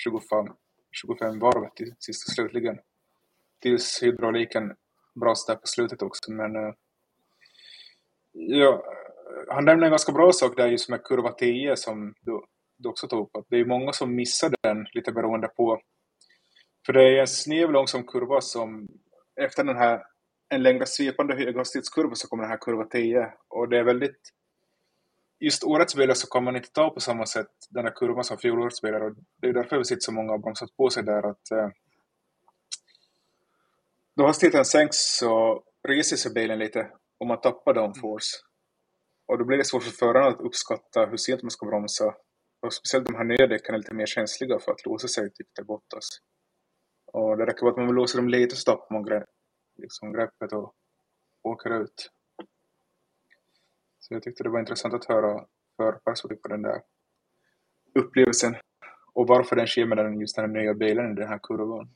25, 0.04 0.46
25 0.92 1.38
varv 1.38 1.70
till 1.76 1.94
sist 1.98 2.28
och 2.28 2.34
slutligen. 2.34 2.78
Tills 3.62 4.02
hydrauliken 4.02 4.74
brast 5.20 5.46
där 5.46 5.54
på 5.54 5.66
slutet 5.66 6.02
också. 6.02 6.32
Men 6.32 6.56
eh, 6.56 6.74
ja, 8.32 8.84
han 9.48 9.64
nämnde 9.64 9.86
en 9.86 9.90
ganska 9.90 10.12
bra 10.12 10.32
sak 10.32 10.56
där 10.56 10.66
just 10.66 10.88
med 10.88 11.04
kurva 11.04 11.32
10 11.32 11.76
som 11.76 12.14
du, 12.20 12.40
du 12.78 12.88
också 12.88 13.08
tog 13.08 13.26
upp. 13.26 13.36
Att 13.36 13.46
det 13.48 13.56
är 13.56 13.64
många 13.64 13.92
som 13.92 14.14
missar 14.14 14.52
den 14.62 14.86
lite 14.92 15.12
beroende 15.12 15.48
på. 15.48 15.80
För 16.86 16.92
det 16.92 17.02
är 17.02 17.20
en 17.20 17.26
sned 17.26 17.72
långsam 17.72 18.04
kurva 18.04 18.40
som 18.40 18.88
efter 19.40 19.64
den 19.64 19.76
här 19.76 20.02
en 20.48 20.62
längre 20.62 20.86
svepande 20.86 21.34
höghastighetskurva 21.34 22.14
så 22.14 22.28
kommer 22.28 22.42
den 22.42 22.50
här 22.50 22.58
kurva 22.58 22.84
10. 22.84 23.32
Och 23.48 23.68
det 23.68 23.78
är 23.78 23.84
väldigt 23.84 24.32
just 25.40 25.64
årets 25.64 25.94
bilar 25.94 26.14
så 26.14 26.26
kan 26.26 26.44
man 26.44 26.56
inte 26.56 26.72
ta 26.72 26.90
på 26.90 27.00
samma 27.00 27.26
sätt 27.26 27.50
den 27.70 27.84
här 27.84 27.92
kurvan 27.92 28.24
som 28.24 28.38
fjolårets 28.38 28.82
bilar. 28.82 29.00
Och 29.00 29.14
det 29.40 29.48
är 29.48 29.52
därför 29.52 29.78
vi 29.78 29.84
sitter 29.84 30.00
så 30.00 30.12
många 30.12 30.32
har 30.32 30.38
bromsat 30.38 30.76
på 30.76 30.90
sig 30.90 31.02
där. 31.02 31.30
att 31.30 31.50
eh, 31.50 31.68
då 34.16 34.26
hastigheten 34.26 34.64
sänks 34.64 34.96
så 35.18 35.62
reser 35.88 36.16
sig 36.16 36.32
bilen 36.32 36.58
lite 36.58 36.90
och 37.18 37.26
man 37.26 37.40
tappar 37.40 37.74
downforce. 37.74 38.36
Och 39.26 39.38
då 39.38 39.44
blir 39.44 39.58
det 39.58 39.64
svårt 39.64 39.82
för 39.82 39.90
föraren 39.90 40.34
att 40.34 40.40
uppskatta 40.40 41.06
hur 41.06 41.16
sent 41.16 41.42
man 41.42 41.50
ska 41.50 41.66
bromsa. 41.66 42.14
Och 42.60 42.72
speciellt 42.72 43.06
de 43.06 43.14
här 43.14 43.24
nya 43.24 43.46
däcken 43.46 43.74
är 43.74 43.78
lite 43.78 43.94
mer 43.94 44.06
känsliga 44.06 44.58
för 44.58 44.72
att 44.72 44.86
låsa 44.86 45.08
sig, 45.08 45.32
typ 45.32 45.54
till 45.54 45.64
Bottas. 45.64 46.08
Och 47.12 47.36
det 47.36 47.46
räcker 47.46 47.64
med 47.64 47.70
att 47.70 47.76
man 47.76 47.94
låser 47.94 48.18
dem 48.18 48.28
lite 48.28 48.56
så 48.56 48.70
tappar 48.70 48.94
man 48.94 49.04
gre 49.04 49.24
liksom 49.76 50.12
greppet 50.12 50.52
och 50.52 50.74
åker 51.42 51.82
ut. 51.82 52.10
Så 54.08 54.14
jag 54.14 54.22
tyckte 54.22 54.42
det 54.42 54.50
var 54.50 54.60
intressant 54.60 54.94
att 54.94 55.04
höra 55.04 55.46
förperspektiv 55.76 56.36
på 56.36 56.48
den 56.48 56.62
där 56.62 56.82
upplevelsen 57.94 58.56
och 59.12 59.26
varför 59.26 59.56
den 59.56 59.66
sker 59.66 59.86
med 59.86 59.98
den, 59.98 60.20
just 60.20 60.36
den 60.36 60.52
nya 60.52 60.74
bilen 60.74 61.12
i 61.12 61.14
den 61.14 61.28
här 61.28 61.40
kurvan. 61.42 61.90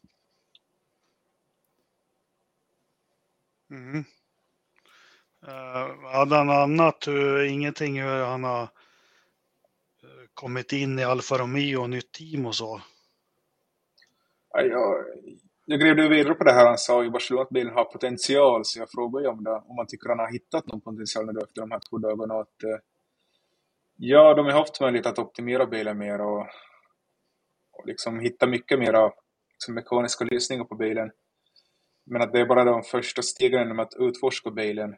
Mm. 3.70 4.04
Uh, 5.46 6.10
hade 6.12 6.36
han 6.36 6.50
annat, 6.50 7.06
hur, 7.06 7.44
ingenting 7.44 8.02
hur 8.02 8.24
han 8.24 8.44
har 8.44 8.62
uh, 8.62 10.26
kommit 10.34 10.72
in 10.72 10.98
i 10.98 11.04
Alfa 11.04 11.38
Romeo 11.38 11.80
och 11.80 11.90
nytt 11.90 12.12
team 12.12 12.46
och 12.46 12.54
så? 12.54 12.82
Ja, 14.52 14.62
jag, 14.62 15.04
jag 15.70 15.80
grävde 15.80 16.08
vidare 16.08 16.34
på 16.34 16.44
det 16.44 16.52
här 16.52 16.66
han 16.66 16.78
sa 16.78 17.04
i 17.04 17.10
Barcelona 17.10 17.42
att 17.42 17.50
bilen 17.50 17.74
har 17.74 17.84
potential, 17.84 18.64
så 18.64 18.78
jag 18.78 18.90
frågade 18.90 19.28
om, 19.28 19.44
det, 19.44 19.50
om 19.50 19.76
man 19.76 19.86
tycker 19.86 20.08
han 20.08 20.18
har 20.18 20.32
hittat 20.32 20.66
någon 20.66 20.80
potential 20.80 21.26
nu 21.26 21.40
efter 21.40 21.60
de 21.60 21.70
här 21.70 21.80
två 21.90 21.98
dagarna. 21.98 22.34
Att, 22.34 22.62
eh, 22.62 22.78
ja, 23.96 24.34
de 24.34 24.46
har 24.46 24.52
haft 24.52 24.80
möjlighet 24.80 25.06
att 25.06 25.18
optimera 25.18 25.66
bilen 25.66 25.98
mer 25.98 26.20
och, 26.20 26.40
och 27.72 27.86
liksom 27.86 28.20
hitta 28.20 28.46
mycket 28.46 28.78
mer 28.78 29.12
liksom, 29.52 29.74
mekaniska 29.74 30.24
lösningar 30.24 30.64
på 30.64 30.74
bilen. 30.74 31.10
Men 32.06 32.22
att 32.22 32.32
det 32.32 32.40
är 32.40 32.46
bara 32.46 32.64
de 32.64 32.82
första 32.82 33.22
stegen 33.22 33.76
med 33.76 33.82
att 33.82 33.94
utforska 33.98 34.50
bilen. 34.50 34.96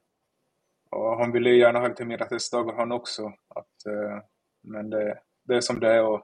Och 0.91 1.19
han 1.19 1.33
ville 1.33 1.51
gärna 1.51 1.79
ha 1.79 1.89
lite 1.89 2.05
mer 2.05 2.19
testdagar 2.19 2.75
han 2.75 2.93
också. 2.93 3.23
Att, 3.55 3.87
eh, 3.87 4.19
men 4.63 4.91
det, 4.91 5.19
det 5.45 5.55
är 5.55 5.61
som 5.61 5.81
det 5.81 5.89
är. 5.89 6.05
Och 6.05 6.23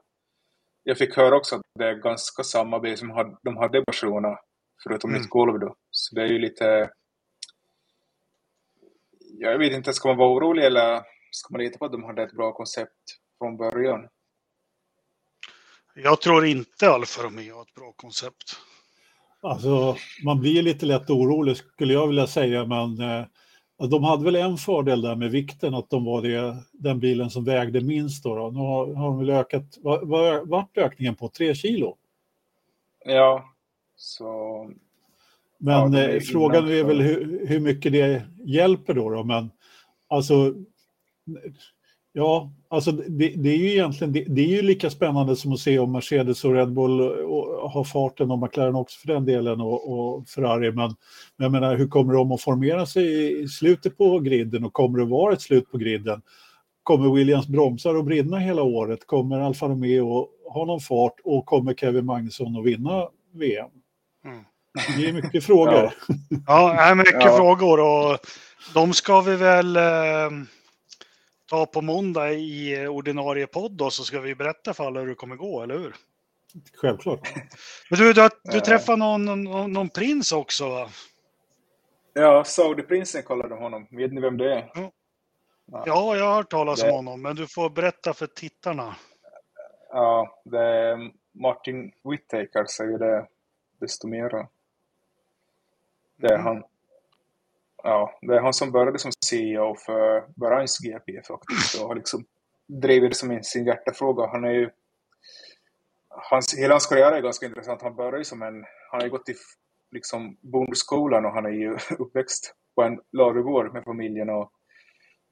jag 0.83 0.97
fick 0.97 1.17
höra 1.17 1.37
också 1.37 1.55
att 1.55 1.61
det 1.79 1.89
är 1.89 1.93
ganska 1.93 2.43
samma 2.43 2.79
bil 2.79 2.97
som 2.97 3.37
de 3.43 3.57
hade 3.57 3.77
i 3.77 3.81
Barcelona. 3.81 4.37
Förutom 4.83 5.09
mm. 5.09 5.21
nytt 5.21 5.29
golv 5.29 5.59
då. 5.59 5.75
Så 5.91 6.15
det 6.15 6.21
är 6.21 6.27
ju 6.27 6.39
lite... 6.39 6.89
Jag 9.19 9.59
vet 9.59 9.73
inte, 9.73 9.93
ska 9.93 10.07
man 10.09 10.17
vara 10.17 10.29
orolig 10.29 10.65
eller 10.65 11.01
ska 11.31 11.53
man 11.53 11.61
lita 11.61 11.77
på 11.77 11.85
att 11.85 11.91
de 11.91 12.03
hade 12.03 12.23
ett 12.23 12.35
bra 12.35 12.51
koncept 12.53 13.03
från 13.37 13.57
början? 13.57 14.07
Jag 15.95 16.21
tror 16.21 16.45
inte 16.45 16.89
Alfa 16.89 17.23
Romeo 17.23 17.55
har 17.55 17.61
ett 17.61 17.73
bra 17.73 17.93
koncept. 17.95 18.59
Alltså, 19.41 19.95
man 20.25 20.39
blir 20.39 20.61
lite 20.61 20.85
lätt 20.85 21.09
orolig 21.09 21.57
skulle 21.57 21.93
jag 21.93 22.07
vilja 22.07 22.27
säga, 22.27 22.65
men 22.65 23.01
eh, 23.01 23.25
de 23.87 24.03
hade 24.03 24.25
väl 24.25 24.35
en 24.35 24.57
fördel 24.57 25.01
där 25.01 25.15
med 25.15 25.31
vikten, 25.31 25.73
att 25.73 25.89
de 25.89 26.05
var 26.05 26.21
det, 26.21 26.57
den 26.71 26.99
bilen 26.99 27.29
som 27.29 27.43
vägde 27.43 27.81
minst. 27.81 28.23
Då, 28.23 28.35
då. 28.35 28.49
Nu 28.49 28.59
har, 28.59 28.93
har 28.93 29.07
de 29.07 29.19
väl 29.19 29.29
ökat, 29.29 29.77
vad 29.81 30.47
vart 30.49 30.77
ökningen 30.77 31.15
på? 31.15 31.29
Tre 31.29 31.55
kilo? 31.55 31.97
Ja, 33.05 33.45
så... 33.95 34.71
Men 35.57 35.93
ja, 35.93 35.99
är 35.99 36.19
frågan 36.19 36.67
är 36.67 36.83
väl 36.83 37.01
hur, 37.01 37.47
hur, 37.47 37.59
mycket 37.59 37.91
det 37.91 38.23
hjälper 38.45 38.93
då, 38.93 39.09
då, 39.09 39.23
men 39.23 39.51
alltså 40.07 40.53
Ja, 42.19 42.51
alltså 42.69 42.91
det, 42.91 43.27
det, 43.27 43.49
är 43.49 43.57
ju 43.57 43.71
egentligen 43.71 44.13
det, 44.13 44.23
det, 44.27 44.41
är 44.41 44.47
ju 44.47 44.61
lika 44.61 44.89
spännande 44.89 45.35
som 45.35 45.53
att 45.53 45.59
se 45.59 45.79
om 45.79 45.91
Mercedes 45.91 46.45
och 46.45 46.53
Red 46.53 46.73
Bull 46.73 46.99
har 47.69 47.83
farten 47.83 48.31
och 48.31 48.39
McLaren 48.39 48.75
också 48.75 48.99
för 48.99 49.07
den 49.07 49.25
delen 49.25 49.61
och, 49.61 49.91
och 49.91 50.27
Ferrari. 50.27 50.71
Men, 50.71 50.95
men 51.37 51.45
jag 51.45 51.51
menar, 51.51 51.75
hur 51.75 51.87
kommer 51.87 52.13
de 52.13 52.31
att 52.31 52.41
formera 52.41 52.85
sig 52.85 53.41
i 53.43 53.47
slutet 53.47 53.97
på 53.97 54.19
griden 54.19 54.65
och 54.65 54.73
kommer 54.73 54.99
det 54.99 55.05
vara 55.05 55.33
ett 55.33 55.41
slut 55.41 55.71
på 55.71 55.77
griden? 55.77 56.21
Kommer 56.83 57.15
Williams 57.15 57.47
bromsar 57.47 57.95
att 57.95 58.05
brinna 58.05 58.37
hela 58.37 58.61
året? 58.61 59.07
Kommer 59.07 59.39
Alfa 59.39 59.67
Romeo 59.67 60.27
ha 60.53 60.65
någon 60.65 60.79
fart 60.79 61.15
och 61.23 61.45
kommer 61.45 61.73
Kevin 61.73 62.05
Magnusson 62.05 62.57
att 62.57 62.65
vinna 62.65 63.07
VM? 63.33 63.69
Mm. 64.25 64.43
Det 64.97 65.09
är 65.09 65.13
mycket 65.13 65.43
frågor. 65.43 65.93
Ja, 66.47 66.87
ja 66.87 66.95
mycket 66.95 67.25
ja. 67.25 67.37
frågor 67.37 67.79
och 67.79 68.17
de 68.73 68.93
ska 68.93 69.21
vi 69.21 69.35
väl 69.35 69.75
eh 69.75 70.29
ta 71.49 71.65
på 71.65 71.81
måndag 71.81 72.31
i 72.33 72.87
ordinarie 72.87 73.47
podd 73.47 73.71
då, 73.71 73.89
så 73.89 74.03
ska 74.03 74.19
vi 74.19 74.35
berätta 74.35 74.73
för 74.73 74.83
alla 74.83 74.99
hur 74.99 75.07
det 75.07 75.15
kommer 75.15 75.35
gå, 75.35 75.63
eller 75.63 75.77
hur? 75.77 75.95
Självklart. 76.73 77.33
Men 77.89 77.99
du, 77.99 78.13
du, 78.13 78.29
du 78.43 78.59
träffade 78.59 78.97
någon, 78.97 79.25
någon, 79.25 79.71
någon 79.71 79.89
prins 79.89 80.31
också 80.31 80.69
va? 80.69 80.89
Ja, 82.13 82.43
Saudi-prinsen 82.43 83.23
kallade 83.23 83.55
honom. 83.55 83.87
Vet 83.91 84.13
ni 84.13 84.21
vem 84.21 84.37
det 84.37 84.53
är? 84.53 84.71
Ja, 84.73 84.91
ja 85.85 86.15
jag 86.17 86.25
har 86.25 86.35
hört 86.35 86.49
talas 86.49 86.81
det... 86.81 86.89
om 86.89 86.95
honom, 86.95 87.21
men 87.21 87.35
du 87.35 87.47
får 87.47 87.69
berätta 87.69 88.13
för 88.13 88.27
tittarna. 88.27 88.95
Ja, 89.89 90.41
det 90.45 90.59
är 90.59 91.11
Martin 91.31 91.91
Whittaker 92.03 92.65
säger 92.65 92.97
det 92.97 93.27
desto 93.79 94.07
mera. 94.07 94.47
Det 96.15 96.27
är 96.27 96.39
mm. 96.39 96.45
han. 96.45 96.63
Ja, 97.83 98.19
det 98.21 98.35
är 98.35 98.41
han 98.41 98.53
som 98.53 98.71
började 98.71 98.99
som 98.99 99.11
CEO 99.25 99.75
för 99.75 100.23
Bahrains 100.35 100.79
GP 100.79 101.21
faktiskt 101.27 101.81
och 101.81 101.87
har 101.87 101.95
liksom 101.95 102.25
drivit 102.67 103.11
det 103.11 103.15
som 103.15 103.43
sin 103.43 103.65
hjärtefråga. 103.65 104.27
Han 104.27 104.43
är 104.43 104.51
ju 104.51 104.69
hans, 106.09 106.57
hela 106.57 106.73
hans 106.73 106.87
karriär 106.87 107.11
är 107.11 107.21
ganska 107.21 107.45
intressant. 107.45 107.81
Han 107.81 107.95
började 107.95 108.25
som 108.25 108.41
en, 108.41 108.65
han 108.91 108.99
har 108.99 109.03
ju 109.03 109.09
gått 109.09 109.29
i 109.29 109.35
liksom 109.91 110.37
bondskolan 110.41 111.25
och 111.25 111.31
han 111.31 111.45
är 111.45 111.49
ju 111.49 111.77
uppväxt 111.99 112.55
på 112.75 112.83
en 112.83 112.99
ladugård 113.11 113.73
med 113.73 113.83
familjen 113.83 114.29
och 114.29 114.51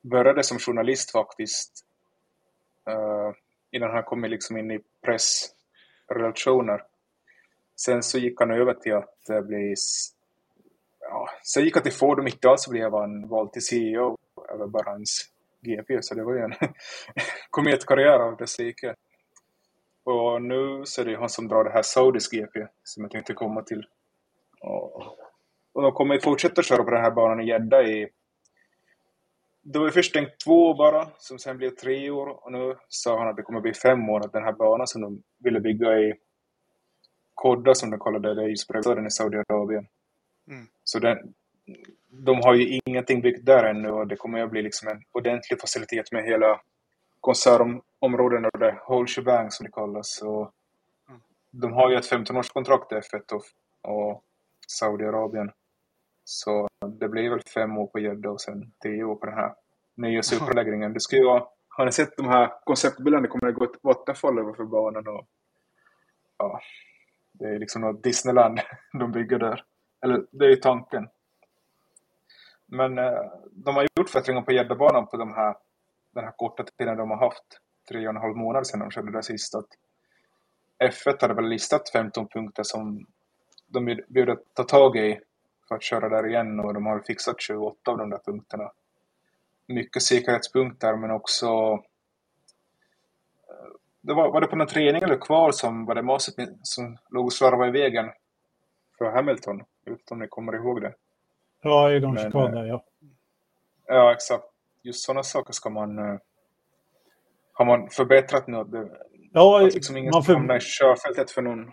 började 0.02 0.44
som 0.44 0.60
journalist 0.60 1.12
faktiskt 1.12 1.86
uh, 2.90 3.34
innan 3.72 3.92
han 3.92 4.04
kom 4.04 4.24
liksom 4.24 4.58
in 4.58 4.72
i 4.72 4.80
pressrelationer. 5.02 6.84
Sen 7.76 8.04
så 8.04 8.18
gick 8.18 8.40
han 8.40 8.52
över 8.52 8.74
till 8.74 8.94
att 8.94 9.30
eh, 9.30 9.42
bli 9.42 9.76
ja, 11.10 11.30
sen 11.44 11.64
gick 11.64 11.76
jag 11.76 11.84
till 11.84 11.94
Ford 11.94 12.18
och 12.18 12.24
mitt 12.24 12.46
i 12.46 12.48
allt 12.48 12.60
så 12.60 12.72
blev 12.72 12.94
han 12.94 13.28
vald 13.28 13.52
till 13.54 13.66
CEO 13.66 14.18
över 14.50 14.68
bara 14.68 14.92
hans 14.92 15.30
GP. 15.62 16.02
Så 16.02 16.16
det 16.16 16.24
var 16.24 16.34
ju 16.34 16.40
en 16.40 16.54
kometkarriär 17.50 18.20
av 18.20 18.38
dess 18.38 18.60
like. 18.60 18.96
Och 20.04 20.42
nu 20.42 20.82
så 20.86 21.02
är 21.02 21.06
det 21.06 21.16
han 21.16 21.30
som 21.30 21.48
drar 21.48 21.64
det 21.64 21.70
här 21.70 21.82
Saudis 21.82 22.32
GP 22.32 22.68
som 22.84 23.04
jag 23.04 23.12
tänkte 23.12 23.34
komma 23.34 23.62
till. 23.62 23.86
Och, 24.62 24.96
och 25.74 25.82
de 25.82 25.92
kommer 25.92 26.16
ju 26.16 26.22
fortsätta 26.22 26.64
köra 26.64 26.84
på 26.84 26.92
den 26.92 27.04
här 27.04 27.12
banan 27.12 27.42
i 27.42 27.48
Jeddah 27.48 27.86
i 27.86 28.10
det 29.74 29.80
var 29.80 29.90
först 29.90 30.14
tänkt 30.14 30.40
två 30.46 30.74
bara, 30.74 31.08
som 31.18 31.40
sen 31.40 31.58
blev 31.58 31.70
tre 31.70 32.10
år. 32.10 32.46
Och 32.46 32.52
nu 32.52 32.76
sa 32.88 33.20
han 33.20 33.28
att 33.28 33.36
det 33.36 33.42
kommer 33.42 33.62
bli 33.62 33.74
fem 33.74 34.10
år, 34.10 34.26
att 34.26 34.32
den 34.32 34.44
här 34.44 34.54
banan 34.54 34.88
som 34.88 35.02
de 35.02 35.24
ville 35.44 35.60
bygga 35.60 36.00
i 36.00 36.14
Kodda, 37.34 37.74
som 37.74 37.92
de 37.92 38.00
kallade 38.00 38.36
det, 38.36 38.50
i 38.50 38.52
i 38.52 39.12
Saudiarabien. 39.12 39.88
Mm. 40.48 40.68
Så 40.84 41.00
den, 41.00 41.34
de 42.10 42.38
har 42.38 42.54
ju 42.54 42.80
ingenting 42.86 43.22
byggt 43.22 43.46
där 43.46 43.64
ännu 43.64 43.90
och 43.90 44.08
det 44.08 44.16
kommer 44.16 44.44
att 44.44 44.52
bli 44.52 44.62
liksom 44.62 44.88
en 44.88 45.04
ordentlig 45.12 45.62
facilitet 45.62 46.12
med 46.12 46.24
hela 46.24 46.62
koncernområden 47.22 48.46
och 48.46 48.60
det 48.60 48.80
whole 48.88 49.08
shebang 49.08 49.52
som 49.52 49.66
det 49.66 49.72
kallas. 49.72 50.16
Så 50.16 50.52
mm. 51.10 51.22
De 51.52 51.74
har 51.74 51.90
ju 51.90 51.96
ett 51.96 52.12
15-årskontrakt 52.12 52.92
F1 52.92 53.34
och, 53.34 53.44
och 53.92 54.24
Saudiarabien. 54.68 55.52
Så 56.24 56.68
det 57.00 57.10
blir 57.10 57.30
väl 57.30 57.42
fem 57.54 57.78
år 57.78 57.88
på 57.88 58.00
Jeddah 58.00 58.32
och 58.32 58.42
sen 58.42 58.72
tio 58.80 59.04
år 59.04 59.16
på 59.16 59.26
den 59.26 59.36
här 59.36 59.54
nya 59.96 60.24
superläggningen. 60.24 60.94
Det 60.94 61.00
ska 61.00 61.16
ju 61.16 61.24
vara, 61.24 61.44
har 61.70 61.86
ni 61.86 61.92
sett 61.92 62.18
de 62.18 62.26
här 62.28 62.54
konceptbilderna? 62.64 63.22
Det 63.22 63.28
kommer 63.28 63.48
att 63.48 63.56
gå 63.56 63.64
ett 63.64 63.80
vattenfall 63.82 64.40
över 64.40 64.54
för 64.54 64.64
banan 64.64 65.08
och 65.08 65.28
ja, 66.38 66.60
det 67.32 67.46
är 67.46 67.60
liksom 67.60 67.82
något 67.82 68.04
Disneyland 68.04 68.60
de 69.00 69.12
bygger 69.12 69.40
där. 69.40 69.64
Eller 70.08 70.26
det 70.32 70.46
är 70.46 70.56
tanken. 70.56 71.10
Men 72.66 72.98
eh, 72.98 73.22
de 73.52 73.76
har 73.76 73.88
gjort 73.96 74.10
förbättringar 74.10 74.42
på 74.42 74.52
gäddabanan 74.52 75.08
på 75.08 75.18
de 75.18 75.34
här, 75.34 75.56
den 76.12 76.24
här 76.24 76.32
korta 76.32 76.64
tiden 76.64 76.98
de 76.98 77.10
har 77.10 77.18
haft. 77.18 77.62
Tre 77.90 78.08
och 78.08 78.16
en 78.16 78.22
halv 78.22 78.38
månad 78.38 78.68
sedan 78.68 78.80
de 78.80 78.92
körde 78.92 79.12
det 79.12 79.24
sist. 79.24 79.56
Att 79.56 79.68
F1 80.84 81.22
hade 81.22 81.34
väl 81.34 81.50
listat 81.50 81.90
15 81.90 82.28
punkter 82.28 82.64
som 82.64 83.06
de 83.68 84.00
bjöd 84.08 84.40
ta 84.54 84.64
tag 84.64 84.98
i 84.98 85.20
för 85.68 85.76
att 85.76 85.84
köra 85.84 86.10
där 86.10 86.28
igen 86.28 86.60
och 86.60 86.74
de 86.74 86.86
har 86.86 87.00
fixat 87.00 87.42
28 87.42 87.92
av 87.92 87.98
de 87.98 88.10
där 88.10 88.22
punkterna. 88.26 88.72
Mycket 89.68 90.04
säkerhetspunkter 90.04 90.96
men 90.96 91.12
också 91.12 91.48
eh, 93.50 93.72
det 94.02 94.14
var, 94.14 94.32
var 94.32 94.42
det 94.42 94.48
på 94.48 94.56
någon 94.56 94.68
träning 94.68 95.02
eller 95.02 95.18
kvar 95.18 95.52
som 95.52 95.86
var 95.86 95.96
det 95.96 96.02
Maset 96.02 96.36
som 96.62 96.98
låg 97.10 97.26
och 97.26 97.34
slarvade 97.34 97.68
i 97.68 97.82
vägen 97.82 98.12
för 98.98 99.12
Hamilton. 99.12 99.64
Jag 99.88 99.92
vet 99.92 100.00
inte 100.00 100.14
om 100.14 100.20
ni 100.20 100.28
kommer 100.28 100.56
ihåg 100.56 100.82
det. 100.82 100.94
Ja, 101.62 101.92
i 101.92 102.00
de 102.00 102.18
chikanerna, 102.18 102.68
ja. 102.68 102.84
Ja, 103.88 104.12
exakt. 104.14 104.44
Just 104.84 105.06
sådana 105.06 105.24
saker 105.24 105.54
ska 105.54 105.70
man... 105.70 106.00
Uh, 106.00 106.20
har 107.54 107.66
man 107.66 107.90
förbättrat 107.90 108.48
nu? 108.48 108.64
Det, 108.64 108.90
ja, 109.34 109.66
att 109.66 109.74
liksom 109.74 109.98
ingen 109.98 110.12
man 110.12 110.24
för... 110.24 110.34
hamnar 110.34 110.58
i 110.58 110.60
körfältet 110.60 111.32
för 111.32 111.42
någon 111.42 111.72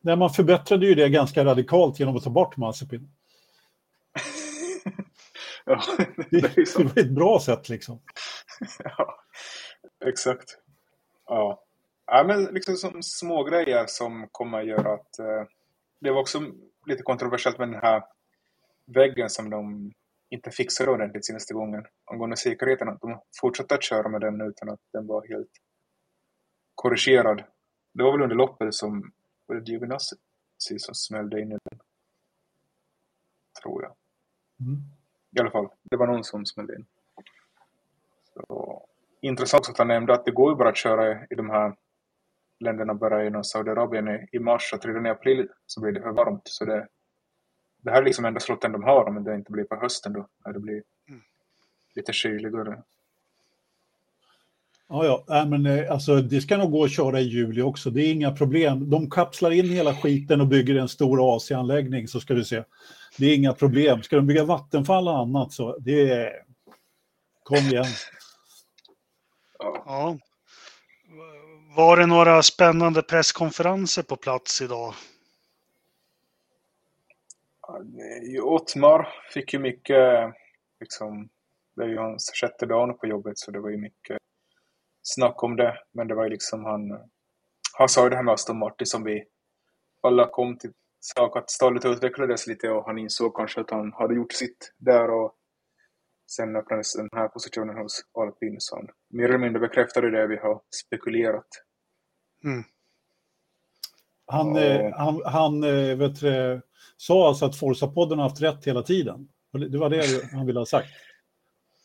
Nej, 0.00 0.16
man 0.16 0.30
förbättrade 0.30 0.86
ju 0.86 0.94
det 0.94 1.08
ganska 1.08 1.44
radikalt 1.44 2.00
genom 2.00 2.16
att 2.16 2.24
ta 2.24 2.30
bort 2.30 2.56
Mazepin. 2.56 3.10
ja, 5.64 5.82
det, 5.96 6.40
det, 6.40 6.54
det 6.76 6.84
var 6.84 6.98
ett 6.98 7.10
bra 7.10 7.40
sätt 7.40 7.68
liksom. 7.68 8.00
ja, 8.84 9.20
exakt. 10.04 10.58
Ja. 11.26 11.62
ja, 12.06 12.24
men 12.26 12.44
liksom 12.44 12.76
som 12.76 13.02
små 13.02 13.44
grejer 13.44 13.84
som 13.86 14.28
kommer 14.32 14.60
att 14.60 14.66
göra 14.66 14.94
att 14.94 15.18
eh, 15.18 15.44
det 16.00 16.10
var 16.10 16.20
också 16.20 16.40
lite 16.86 17.02
kontroversiellt 17.02 17.58
med 17.58 17.68
den 17.68 17.80
här 17.80 18.04
väggen 18.84 19.30
som 19.30 19.50
de 19.50 19.92
inte 20.28 20.50
fixade 20.50 20.90
ordentligt 20.90 21.26
senaste 21.26 21.54
gången 21.54 21.86
angående 22.04 22.36
säkerheten. 22.36 22.88
Att 22.88 23.00
de 23.00 23.20
fortsatte 23.40 23.74
att 23.74 23.82
köra 23.82 24.08
med 24.08 24.20
den 24.20 24.40
utan 24.40 24.68
att 24.68 24.80
den 24.92 25.06
var 25.06 25.28
helt 25.28 25.50
korrigerad. 26.74 27.44
Det 27.92 28.02
var 28.02 28.12
väl 28.12 28.22
under 28.22 28.36
loppet 28.36 28.74
som 28.74 29.12
var 29.46 29.56
det 29.56 29.70
Giovinazzi 29.70 30.16
som 30.58 30.94
smällde 30.94 31.40
in 31.40 31.52
i 31.52 31.58
den. 31.70 31.80
Tror 33.62 33.82
jag. 33.82 33.94
Mm. 34.60 34.80
I 35.36 35.40
alla 35.40 35.50
fall, 35.50 35.68
det 35.82 35.96
var 35.96 36.06
någon 36.06 36.24
som 36.24 36.46
smällde 36.46 36.76
in. 36.76 36.86
Så, 38.34 38.86
intressant 39.20 39.68
att 39.68 39.78
han 39.78 39.88
nämnde 39.88 40.14
att 40.14 40.24
det 40.24 40.30
går 40.30 40.52
ju 40.52 40.56
bara 40.56 40.68
att 40.68 40.76
köra 40.76 41.24
i 41.30 41.34
de 41.34 41.50
här 41.50 41.76
länderna 42.60 42.94
bara 42.94 43.26
inom 43.26 43.44
Saudiarabien 43.44 44.08
i, 44.08 44.28
i 44.32 44.38
mars 44.38 44.72
och 44.72 44.84
redan 44.84 45.06
i 45.06 45.10
april 45.10 45.48
så 45.66 45.80
blir 45.80 45.92
det 45.92 46.00
för 46.00 46.12
varmt. 46.12 46.42
Så 46.44 46.64
det, 46.64 46.88
det 47.82 47.90
här 47.90 48.02
är 48.02 48.04
liksom 48.04 48.24
enda 48.24 48.40
slotten 48.40 48.72
de 48.72 48.82
har 48.82 49.04
om 49.04 49.24
det 49.24 49.34
inte 49.34 49.52
blir 49.52 49.64
på 49.64 49.76
hösten 49.76 50.12
då. 50.12 50.28
När 50.44 50.52
det 50.52 50.60
blir 50.60 50.82
mm. 51.08 51.20
lite 51.94 52.12
kyligare. 52.12 52.82
Ja, 54.88 55.24
ja, 55.26 55.44
men 55.44 55.66
eh, 55.66 55.92
alltså, 55.92 56.16
det 56.16 56.40
ska 56.40 56.56
nog 56.56 56.70
gå 56.70 56.84
att 56.84 56.92
köra 56.92 57.20
i 57.20 57.22
juli 57.22 57.62
också. 57.62 57.90
Det 57.90 58.02
är 58.02 58.12
inga 58.12 58.32
problem. 58.32 58.90
De 58.90 59.10
kapslar 59.10 59.50
in 59.50 59.70
hela 59.70 59.94
skiten 59.94 60.40
och 60.40 60.46
bygger 60.46 60.74
en 60.74 60.88
stor 60.88 61.36
AC-anläggning 61.36 62.08
så 62.08 62.20
ska 62.20 62.34
du 62.34 62.44
se. 62.44 62.64
Det 63.18 63.26
är 63.26 63.36
inga 63.36 63.52
problem. 63.52 64.02
Ska 64.02 64.16
de 64.16 64.26
bygga 64.26 64.44
vattenfall 64.44 65.08
och 65.08 65.18
annat 65.18 65.52
så 65.52 65.78
det 65.78 66.10
är... 66.10 66.32
Kom 67.42 67.56
igen. 67.56 67.84
Ja. 69.58 70.18
Var 71.80 71.96
det 71.96 72.06
några 72.06 72.42
spännande 72.42 73.02
presskonferenser 73.02 74.02
på 74.02 74.16
plats 74.16 74.62
idag? 74.62 74.94
Ottmar 78.42 79.08
fick 79.34 79.52
ju 79.52 79.58
mycket, 79.58 80.34
liksom, 80.80 81.28
det 81.76 81.82
är 81.82 81.88
ju 81.88 81.98
hans 81.98 82.32
sjätte 82.40 82.66
dag 82.66 83.00
på 83.00 83.06
jobbet 83.06 83.38
så 83.38 83.50
det 83.50 83.60
var 83.60 83.70
ju 83.70 83.76
mycket 83.76 84.18
snack 85.02 85.42
om 85.42 85.56
det. 85.56 85.78
Men 85.92 86.08
det 86.08 86.14
var 86.14 86.24
ju 86.24 86.30
liksom 86.30 86.64
han, 86.64 87.00
han 87.78 87.88
sa 87.88 88.04
ju 88.04 88.10
det 88.10 88.16
här 88.16 88.22
med 88.22 88.34
Aston 88.34 88.58
Martin 88.58 88.86
som 88.86 89.04
vi 89.04 89.24
alla 90.02 90.26
kom 90.26 90.58
till 90.58 90.72
sak 91.00 91.36
att 91.36 91.50
stallet 91.50 91.84
utvecklades 91.84 92.46
lite 92.46 92.70
och 92.70 92.84
han 92.84 92.98
insåg 92.98 93.36
kanske 93.36 93.60
att 93.60 93.70
han 93.70 93.92
hade 93.92 94.14
gjort 94.14 94.32
sitt 94.32 94.72
där 94.78 95.10
och 95.10 95.34
sen 96.30 96.56
öppnades 96.56 96.96
den 96.96 97.08
här 97.12 97.28
positionen 97.28 97.78
hos 97.78 98.02
Alpin 98.18 98.56
så 98.58 98.76
han 98.76 98.88
mer 99.08 99.24
eller 99.24 99.38
mindre 99.38 99.60
bekräftade 99.60 100.10
det 100.10 100.26
vi 100.26 100.36
har 100.36 100.60
spekulerat. 100.84 101.48
Mm. 102.44 102.64
Han, 104.26 104.52
och... 104.52 104.58
eh, 104.58 104.94
han, 104.96 105.22
han 105.24 105.64
eh, 105.64 105.96
vet, 105.96 106.18
sa 106.96 107.28
alltså 107.28 107.44
att 107.44 107.56
Forza-podden 107.56 108.16
har 108.16 108.22
haft 108.22 108.42
rätt 108.42 108.66
hela 108.66 108.82
tiden. 108.82 109.28
Det 109.52 109.78
var 109.78 109.90
det 109.90 110.30
han 110.32 110.46
ville 110.46 110.58
ha 110.58 110.66
sagt. 110.66 110.88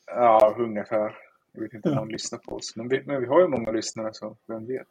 Ja, 0.08 0.56
ungefär. 0.58 1.18
Jag 1.52 1.62
vet 1.62 1.74
inte 1.74 1.90
om 1.90 1.96
någon 1.96 2.08
lyssnar 2.08 2.40
på 2.40 2.56
oss. 2.56 2.76
Men 2.76 2.88
vi, 2.88 3.04
men 3.06 3.22
vi 3.22 3.28
har 3.28 3.42
ju 3.42 3.48
många 3.48 3.72
lyssnare 3.72 4.10
så 4.14 4.38
vem 4.48 4.68
vet. 4.68 4.88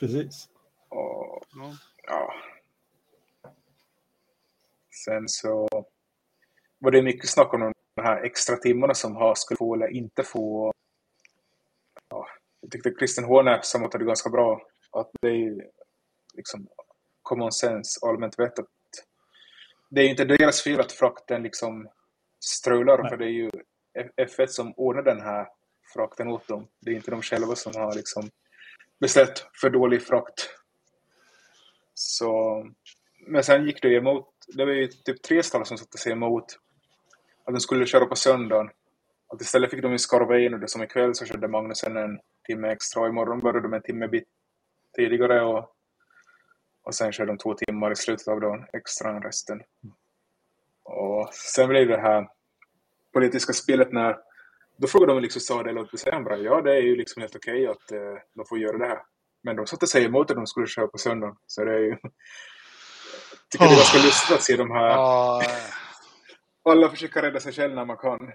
Precis. 0.00 0.48
Och, 0.88 1.44
ja. 2.06 2.34
Sen 5.04 5.28
så 5.28 5.68
var 6.78 6.90
det 6.90 7.02
mycket 7.02 7.30
snack 7.30 7.54
om 7.54 7.60
de 7.94 8.02
här 8.02 8.22
extra 8.22 8.56
timmarna 8.56 8.94
som 8.94 9.16
har 9.16 9.34
skulle 9.34 9.58
få 9.58 9.74
eller 9.74 9.88
inte 9.88 10.22
få. 10.22 10.72
Ja, 12.60 12.66
jag 12.66 12.70
tyckte 12.70 12.94
Christian 12.98 13.24
Horner 13.24 13.60
sammanfattade 13.62 14.04
ganska 14.04 14.30
bra. 14.30 14.62
Att 14.92 15.10
det 15.20 15.28
är 15.28 15.66
liksom 16.34 16.68
common 17.22 17.52
sense, 17.52 18.06
allmänt 18.06 18.38
vettat. 18.38 18.66
Det 19.90 20.00
är 20.00 20.08
inte 20.08 20.24
deras 20.24 20.62
fel 20.62 20.80
att 20.80 20.92
frakten 20.92 21.42
liksom 21.42 21.88
strular, 22.40 22.98
Nej. 22.98 23.10
för 23.10 23.16
det 23.16 23.24
är 23.24 23.28
ju 23.30 23.50
F1 24.16 24.46
som 24.46 24.74
ordnar 24.76 25.02
den 25.02 25.20
här 25.20 25.48
frakten 25.94 26.28
åt 26.28 26.48
dem. 26.48 26.68
Det 26.80 26.90
är 26.90 26.94
inte 26.94 27.10
de 27.10 27.22
själva 27.22 27.54
som 27.54 27.72
har 27.76 27.94
liksom 27.94 28.30
beställt 29.00 29.46
för 29.60 29.70
dålig 29.70 30.02
frakt. 30.02 30.48
Så, 31.94 32.66
men 33.26 33.44
sen 33.44 33.66
gick 33.66 33.82
det 33.82 33.94
emot, 33.94 34.28
det 34.48 34.64
var 34.64 34.72
ju 34.72 34.86
typ 34.86 35.22
tre 35.22 35.42
stall 35.42 35.66
som 35.66 35.78
satte 35.78 35.98
sig 35.98 36.12
emot 36.12 36.44
att 37.44 37.54
de 37.54 37.60
skulle 37.60 37.86
köra 37.86 38.06
på 38.06 38.16
söndagen. 38.16 38.70
Att 39.30 39.40
istället 39.40 39.70
fick 39.70 39.82
de 39.82 39.92
ju 39.92 39.98
skarva 39.98 40.38
in 40.38 40.54
och 40.54 40.60
det 40.60 40.68
som 40.68 40.82
ikväll 40.82 41.14
så 41.14 41.24
körde 41.24 41.48
Magnusen 41.48 41.96
en 41.96 42.20
timme 42.46 42.68
extra. 42.68 43.08
Imorgon 43.08 43.40
började 43.40 43.60
de 43.60 43.74
en 43.74 43.82
timme 43.82 44.08
bit 44.08 44.28
tidigare 44.96 45.42
och, 45.42 45.74
och 46.82 46.94
sen 46.94 47.12
körde 47.12 47.30
de 47.30 47.38
två 47.38 47.54
timmar 47.54 47.92
i 47.92 47.96
slutet 47.96 48.28
av 48.28 48.40
dagen 48.40 48.66
extra 48.72 49.10
än 49.10 49.22
resten. 49.22 49.62
Och 50.82 51.34
sen 51.34 51.68
blev 51.68 51.88
det 51.88 52.00
här 52.00 52.28
politiska 53.12 53.52
spelet 53.52 53.92
när 53.92 54.16
då 54.76 54.86
frågade 54.86 55.12
de 55.12 55.22
liksom 55.22 55.40
sa 55.40 55.62
det 55.62 55.98
säga 55.98 56.20
bra. 56.20 56.36
Ja, 56.36 56.60
det 56.60 56.72
är 56.72 56.82
ju 56.82 56.96
liksom 56.96 57.20
helt 57.20 57.36
okej 57.36 57.66
att 57.66 57.92
eh, 57.92 57.98
de 58.34 58.44
får 58.48 58.58
göra 58.58 58.78
det 58.78 58.86
här. 58.86 59.02
Men 59.42 59.56
de 59.56 59.66
satte 59.66 59.86
sig 59.86 60.04
emot 60.04 60.30
att 60.30 60.36
de 60.36 60.46
skulle 60.46 60.66
köra 60.66 60.86
på 60.86 60.98
söndagen. 60.98 61.36
Så 61.46 61.64
det 61.64 61.74
är 61.74 61.78
ju... 61.78 61.96
tycker 63.50 63.64
oh. 63.64 63.68
det 63.68 63.74
är 63.74 63.76
ganska 63.76 63.98
lustigt 63.98 64.36
att 64.36 64.42
se 64.42 64.56
de 64.56 64.70
här... 64.70 64.98
Oh. 64.98 65.42
Alla 66.62 66.90
försöker 66.90 67.22
rädda 67.22 67.40
sig 67.40 67.52
själv 67.52 67.74
när 67.74 67.84
man 67.84 67.96
kan. 67.96 68.32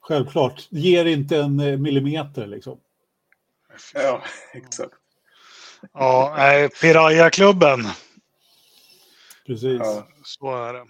Självklart. 0.00 0.68
Ger 0.70 1.04
inte 1.04 1.36
en 1.36 1.60
eh, 1.60 1.78
millimeter 1.78 2.46
liksom. 2.46 2.80
Ja, 3.94 4.22
exakt. 4.54 4.94
Ja, 5.92 6.36
Piraya-klubben. 6.80 7.86
Precis. 9.46 9.80
Ja. 9.80 10.08
Så 10.22 10.56
är 10.56 10.72
det. 10.72 10.84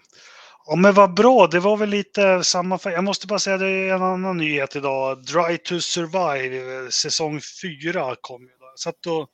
Ja 0.66 0.76
men 0.76 0.94
vad 0.94 1.14
bra, 1.14 1.46
det 1.46 1.60
var 1.60 1.76
väl 1.76 1.88
lite 1.88 2.44
samma. 2.44 2.78
Jag 2.84 3.04
måste 3.04 3.26
bara 3.26 3.38
säga 3.38 3.58
det 3.58 3.68
är 3.68 3.94
en 3.94 4.02
annan 4.02 4.36
nyhet 4.36 4.76
idag. 4.76 5.24
Dry 5.24 5.58
to 5.58 5.80
Survive, 5.80 6.90
säsong 6.90 7.40
4 7.62 8.16
kom 8.20 8.42
ju. 8.42 8.48
Jag 8.60 8.78
satt 8.78 9.06
och 9.06 9.30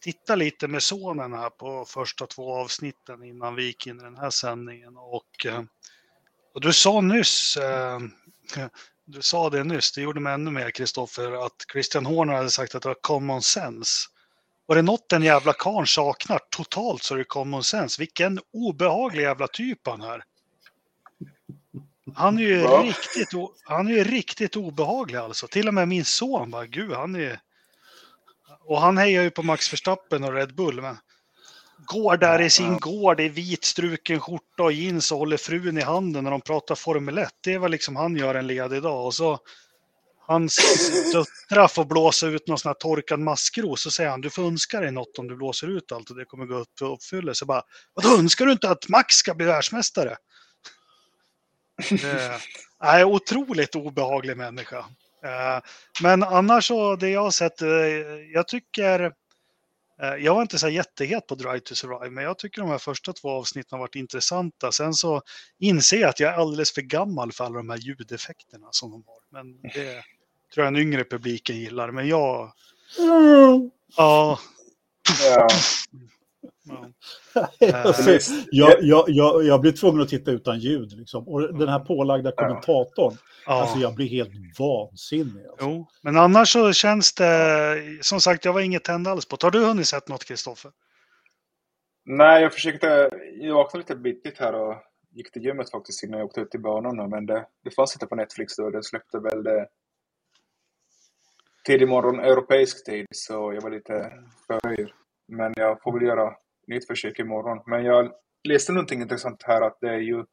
tittade 0.00 0.38
lite 0.38 0.68
med 0.68 0.82
sonen 0.82 1.32
här 1.32 1.50
på 1.50 1.84
första 1.84 2.26
två 2.26 2.54
avsnitten 2.54 3.22
innan 3.22 3.54
vi 3.54 3.64
gick 3.64 3.86
in 3.86 4.00
i 4.00 4.02
den 4.02 4.16
här 4.16 4.30
sändningen. 4.30 4.96
Och, 4.96 5.46
eh, 5.46 5.62
och 6.54 6.60
du 6.60 6.72
sa 6.72 7.00
nyss, 7.00 7.56
eh, 7.56 7.98
du 9.08 9.22
sa 9.22 9.50
det 9.50 9.64
nyss, 9.64 9.92
det 9.92 10.00
gjorde 10.00 10.20
mig 10.20 10.34
ännu 10.34 10.50
mer 10.50 10.70
Kristoffer, 10.70 11.46
att 11.46 11.66
Christian 11.72 12.06
Horner 12.06 12.34
hade 12.34 12.50
sagt 12.50 12.74
att 12.74 12.82
det 12.82 12.88
var 12.88 12.96
common 13.00 13.42
sense. 13.42 14.08
Var 14.66 14.76
det 14.76 14.82
något 14.82 15.08
den 15.08 15.22
jävla 15.22 15.52
karln 15.52 15.86
saknar 15.86 16.40
totalt 16.50 17.02
så 17.02 17.14
är 17.14 17.18
det 17.18 17.24
common 17.24 17.64
sense. 17.64 18.02
Vilken 18.02 18.40
obehaglig 18.52 19.22
jävla 19.22 19.48
typ 19.48 19.86
han 19.86 20.02
är. 20.02 20.24
Han 22.14 22.38
är 22.38 22.42
ju 22.42 22.66
riktigt, 22.66 23.28
han 23.64 23.88
är 23.88 23.92
ju 23.92 24.04
riktigt 24.04 24.56
obehaglig 24.56 25.18
alltså. 25.18 25.46
Till 25.46 25.68
och 25.68 25.74
med 25.74 25.88
min 25.88 26.04
son 26.04 26.50
bara, 26.50 26.66
gud 26.66 26.92
han 26.92 27.14
är... 27.14 27.40
Och 28.60 28.80
han 28.80 28.98
hejar 28.98 29.22
ju 29.22 29.30
på 29.30 29.42
Max 29.42 29.72
Verstappen 29.72 30.24
och 30.24 30.32
Red 30.32 30.54
Bull. 30.54 30.80
Men 30.80 30.96
går 31.86 32.16
där 32.16 32.40
i 32.40 32.50
sin 32.50 32.78
gård 32.78 33.20
i 33.20 33.28
vit 33.28 33.64
struken 33.64 34.20
skjorta 34.20 34.62
och 34.62 34.72
jeans 34.72 35.12
och 35.12 35.18
håller 35.18 35.36
frun 35.36 35.78
i 35.78 35.82
handen 35.82 36.24
när 36.24 36.30
de 36.30 36.40
pratar 36.40 36.74
Formel 36.74 37.18
1. 37.18 37.30
Det 37.44 37.52
är 37.52 37.58
vad 37.58 37.70
liksom 37.70 37.96
han 37.96 38.16
gör 38.16 38.34
en 38.34 38.46
ledig 38.46 38.82
dag. 38.82 39.06
Och 39.06 39.14
så 39.14 39.38
hans 40.28 40.58
döttrar 41.12 41.68
får 41.68 41.84
blåsa 41.84 42.26
ut 42.26 42.48
någon 42.48 42.58
sån 42.58 42.68
här 42.68 42.74
torkad 42.74 43.20
maskros. 43.20 43.82
Så 43.82 43.90
säger 43.90 44.10
han, 44.10 44.20
du 44.20 44.30
får 44.30 44.42
önska 44.42 44.80
dig 44.80 44.90
något 44.90 45.18
om 45.18 45.28
du 45.28 45.36
blåser 45.36 45.76
ut 45.76 45.92
allt 45.92 46.10
och 46.10 46.16
det 46.16 46.24
kommer 46.24 46.46
gå 46.46 46.54
upp 46.54 46.74
till 46.74 46.86
uppfyllelse. 46.86 47.44
Bara, 47.44 47.62
Vadå, 47.94 48.18
önskar 48.18 48.46
du 48.46 48.52
inte 48.52 48.70
att 48.70 48.88
Max 48.88 49.14
ska 49.14 49.34
bli 49.34 49.46
världsmästare? 49.46 50.16
är 52.84 53.04
otroligt 53.04 53.74
obehaglig 53.74 54.36
människa. 54.36 54.78
Eh, 55.24 55.60
men 56.02 56.22
annars 56.22 56.66
så, 56.66 56.96
det 56.96 57.08
jag 57.08 57.22
har 57.22 57.30
sett, 57.30 57.62
eh, 57.62 57.68
jag 58.34 58.48
tycker, 58.48 59.12
jag 59.98 60.34
var 60.34 60.42
inte 60.42 60.58
så 60.58 60.68
jättehet 60.68 61.26
på 61.26 61.34
Drive 61.34 61.60
to 61.60 61.74
Survive, 61.74 62.10
men 62.10 62.24
jag 62.24 62.38
tycker 62.38 62.60
de 62.60 62.70
här 62.70 62.78
första 62.78 63.12
två 63.12 63.30
avsnitten 63.30 63.68
har 63.70 63.78
varit 63.78 63.94
intressanta. 63.94 64.72
Sen 64.72 64.94
så 64.94 65.22
inser 65.58 65.96
jag 65.96 66.08
att 66.08 66.20
jag 66.20 66.32
är 66.32 66.36
alldeles 66.36 66.72
för 66.74 66.82
gammal 66.82 67.32
för 67.32 67.44
alla 67.44 67.56
de 67.56 67.70
här 67.70 67.76
ljudeffekterna 67.78 68.68
som 68.70 68.90
de 68.90 69.04
har. 69.06 69.42
Men 69.42 69.62
det 69.62 70.04
tror 70.54 70.64
jag 70.64 70.74
den 70.74 70.82
yngre 70.82 71.04
publiken 71.04 71.56
gillar, 71.56 71.90
men 71.90 72.08
jag... 72.08 72.52
Mm. 72.98 73.70
Ja. 73.96 74.38
ja. 75.24 75.48
Alltså, 77.74 78.10
jag, 78.50 78.82
jag, 78.82 79.04
jag, 79.08 79.44
jag 79.44 79.60
blir 79.60 79.72
tvungen 79.72 80.02
att 80.02 80.08
titta 80.08 80.30
utan 80.30 80.58
ljud. 80.58 80.92
Liksom. 80.92 81.28
Och 81.28 81.58
den 81.58 81.68
här 81.68 81.78
pålagda 81.78 82.32
kommentatorn, 82.32 83.16
ja. 83.46 83.52
alltså 83.52 83.78
jag 83.78 83.94
blir 83.94 84.08
helt 84.08 84.30
vansinnig. 84.58 85.46
Alltså. 85.46 85.66
Jo, 85.66 85.86
men 86.02 86.16
annars 86.16 86.52
så 86.52 86.72
känns 86.72 87.14
det, 87.14 87.98
som 88.00 88.20
sagt, 88.20 88.44
jag 88.44 88.52
var 88.52 88.60
inget 88.60 88.84
tänd 88.84 89.08
alls 89.08 89.26
på. 89.26 89.36
Har 89.40 89.50
du 89.50 89.64
hunnit 89.64 89.86
sett 89.86 90.08
något, 90.08 90.24
Kristoffer? 90.24 90.70
Nej, 92.04 92.42
jag 92.42 92.52
försökte, 92.52 93.10
jag 93.40 93.54
vaknade 93.54 93.82
lite 93.82 93.96
bitigt 93.96 94.38
här 94.38 94.54
och 94.54 94.76
gick 95.10 95.32
till 95.32 95.44
gymmet 95.44 95.70
faktiskt 95.70 96.02
innan 96.02 96.18
jag 96.18 96.26
åkte 96.26 96.40
ut 96.40 96.50
till 96.50 96.60
banorna, 96.60 97.06
men 97.08 97.26
det, 97.26 97.46
det 97.64 97.70
fanns 97.70 97.94
inte 97.96 98.06
på 98.06 98.14
Netflix 98.14 98.56
då, 98.56 98.70
den 98.70 98.82
släppte 98.82 99.18
väl 99.18 99.42
det 99.42 99.68
tidig 101.68 101.88
morgon 101.88 102.20
europeisk 102.20 102.84
tid, 102.84 103.06
så 103.10 103.52
jag 103.52 103.62
var 103.62 103.70
lite 103.70 104.12
förhöjd. 104.46 104.88
Men 105.28 105.52
jag 105.56 105.82
får 105.82 105.92
väl 105.92 106.08
göra 106.08 106.36
nytt 106.68 106.86
försök 106.86 107.18
imorgon. 107.18 107.62
Men 107.66 107.84
jag 107.84 108.12
läste 108.44 108.72
någonting 108.72 109.00
intressant 109.00 109.42
här 109.42 109.62
att 109.62 109.78
det 109.80 109.88
är 109.88 109.98
ju 109.98 110.24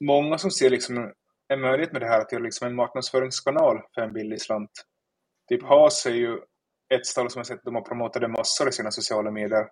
många 0.00 0.38
som 0.38 0.50
ser 0.50 0.70
liksom 0.70 1.12
en 1.48 1.60
möjlighet 1.60 1.92
med 1.92 2.02
det 2.02 2.08
här 2.08 2.20
att 2.20 2.32
göra 2.32 2.42
liksom 2.42 2.66
en 2.66 2.74
marknadsföringskanal 2.74 3.82
för 3.94 4.02
en 4.02 4.12
billig 4.12 4.40
slant. 4.40 4.86
Typ 5.48 5.62
Haas 5.62 6.06
är 6.06 6.14
ju 6.14 6.38
ett 6.94 7.06
ställe 7.06 7.30
som 7.30 7.38
jag 7.38 7.46
sett 7.46 7.64
de 7.64 7.74
har 7.74 7.82
promotat 7.82 8.22
det 8.22 8.28
massor 8.28 8.68
i 8.68 8.72
sina 8.72 8.90
sociala 8.90 9.30
medier. 9.30 9.68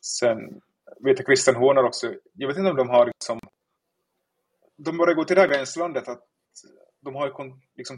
Sen 0.00 0.60
vet 1.00 1.18
jag 1.18 1.26
Christian 1.26 1.56
Horner 1.56 1.84
också. 1.84 2.14
Jag 2.32 2.48
vet 2.48 2.56
inte 2.56 2.70
om 2.70 2.76
de 2.76 2.88
har 2.88 3.06
liksom 3.06 3.40
de 4.76 4.96
börjar 4.96 5.14
gå 5.14 5.24
till 5.24 5.36
det 5.36 5.42
här 5.42 5.48
gränslandet 5.48 6.08
att 6.08 6.24
de 7.00 7.14
har 7.14 7.26
ju 7.26 7.32
liksom 7.76 7.96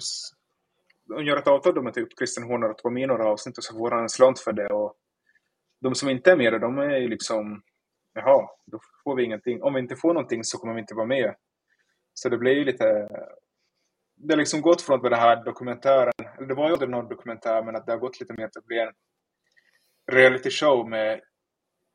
de 1.05 1.25
gör 1.25 1.37
ett 1.37 1.47
avtal 1.47 1.83
med 1.83 1.95
typ 1.95 2.19
Christian 2.19 2.47
Horner 2.47 2.69
att 2.69 2.85
vara 2.85 2.95
med 2.95 3.03
i 3.03 3.07
några 3.07 3.27
avsnitt 3.27 3.59
och 3.59 3.65
så 3.65 3.75
får 3.75 3.91
han 3.91 4.03
en 4.03 4.09
slant 4.09 4.41
för 4.41 4.53
det 4.53 4.67
och 4.67 4.97
de 5.83 5.95
som 5.95 6.09
inte 6.09 6.31
är 6.31 6.37
med 6.37 6.61
de 6.61 6.79
är 6.79 6.97
ju 6.97 7.09
liksom 7.09 7.63
jaha, 8.15 8.49
då 8.67 8.81
får 9.05 9.17
vi 9.17 9.25
ingenting. 9.25 9.63
Om 9.63 9.75
vi 9.75 9.81
inte 9.81 9.97
får 9.97 10.15
någonting 10.15 10.45
så 10.45 10.59
kommer 10.59 10.75
vi 10.75 10.81
inte 10.81 10.95
vara 10.95 11.07
med. 11.07 11.35
Så 12.15 12.29
det 12.29 12.39
blir 12.39 12.53
ju 12.53 12.65
lite 12.65 13.09
det 14.17 14.35
har 14.35 14.39
liksom 14.39 14.61
gått 14.61 14.83
från 14.83 15.03
den 15.03 15.13
här 15.13 15.45
dokumentären, 15.45 16.13
eller 16.37 16.47
det 16.47 16.55
var 16.55 16.67
ju 16.67 16.73
aldrig 16.73 16.91
någon 16.91 17.09
dokumentär 17.09 17.63
men 17.63 17.77
att 17.77 17.87
det 17.87 17.93
har 17.93 17.99
gått 17.99 18.21
lite 18.21 18.33
mer 18.33 18.49
till 18.49 18.59
att 18.59 18.67
bli 18.67 18.79
en 18.79 18.93
reality 20.13 20.51
show 20.51 20.89
med, 20.89 21.21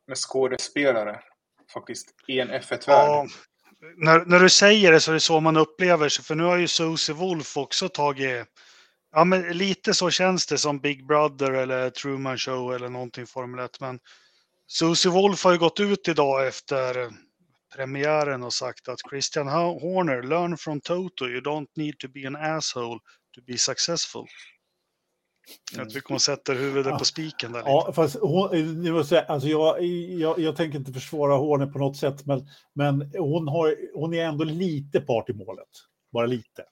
med 0.08 0.18
skådespelare 0.18 1.20
faktiskt 1.74 2.16
i 2.28 2.40
en 2.40 2.50
F1-värld. 2.50 2.80
Ja, 2.88 3.28
när, 3.98 4.26
när 4.26 4.40
du 4.40 4.50
säger 4.50 4.92
det 4.92 5.00
så 5.00 5.12
är 5.12 5.14
det 5.14 5.20
så 5.20 5.40
man 5.40 5.58
upplever 5.58 6.10
sig, 6.10 6.26
för 6.26 6.36
nu 6.36 6.44
har 6.44 6.58
ju 6.58 6.68
Susie 6.68 7.16
Wolf 7.16 7.58
också 7.58 7.90
tagit 7.90 8.48
Ja, 9.12 9.24
men 9.24 9.58
lite 9.58 9.94
så 9.94 10.10
känns 10.10 10.46
det 10.46 10.58
som 10.58 10.80
Big 10.80 11.08
Brother 11.08 11.52
eller 11.52 11.90
Truman 11.90 12.38
Show 12.38 12.76
eller 12.76 12.90
någonting 12.90 13.28
Formel 13.28 13.66
1. 13.66 13.80
Men 13.80 14.00
Susie 14.68 15.12
Wolf 15.12 15.44
har 15.44 15.52
ju 15.52 15.58
gått 15.58 15.80
ut 15.80 16.08
idag 16.08 16.48
efter 16.48 17.10
premiären 17.76 18.44
och 18.44 18.54
sagt 18.54 18.88
att 18.88 19.00
Christian 19.10 19.48
Horner, 19.48 20.24
learn 20.24 20.58
from 20.58 20.82
Toto, 20.82 21.28
you 21.28 21.42
don't 21.42 21.68
need 21.76 22.00
to 22.00 22.08
be 22.08 22.28
an 22.28 22.36
asshole 22.36 23.00
to 23.36 23.42
be 23.48 23.58
successful. 23.58 24.26
Jag 25.76 25.90
tycker 25.90 26.10
hon 26.10 26.20
sätter 26.20 26.56
huvudet 26.56 26.92
ja. 26.92 26.98
på 26.98 27.06
spiken 27.06 27.52
där. 27.52 27.60
Ja, 27.66 27.92
fast 27.96 28.18
hon, 28.22 28.84
jag, 28.84 29.06
säga, 29.06 29.22
alltså 29.22 29.48
jag, 29.50 29.84
jag, 29.84 30.40
jag 30.40 30.56
tänker 30.56 30.80
inte 30.80 30.94
försvara 30.94 31.36
Horner 31.36 31.68
på 31.68 31.80
något 31.80 31.98
sätt, 31.98 32.26
men, 32.26 32.48
men 32.74 33.12
hon, 33.18 33.48
har, 33.48 33.76
hon 33.94 34.14
är 34.14 34.26
ändå 34.26 34.44
lite 34.44 35.02
part 35.02 35.30
i 35.30 35.34
målet. 35.34 35.68
Bara 36.14 36.26
lite. 36.26 36.64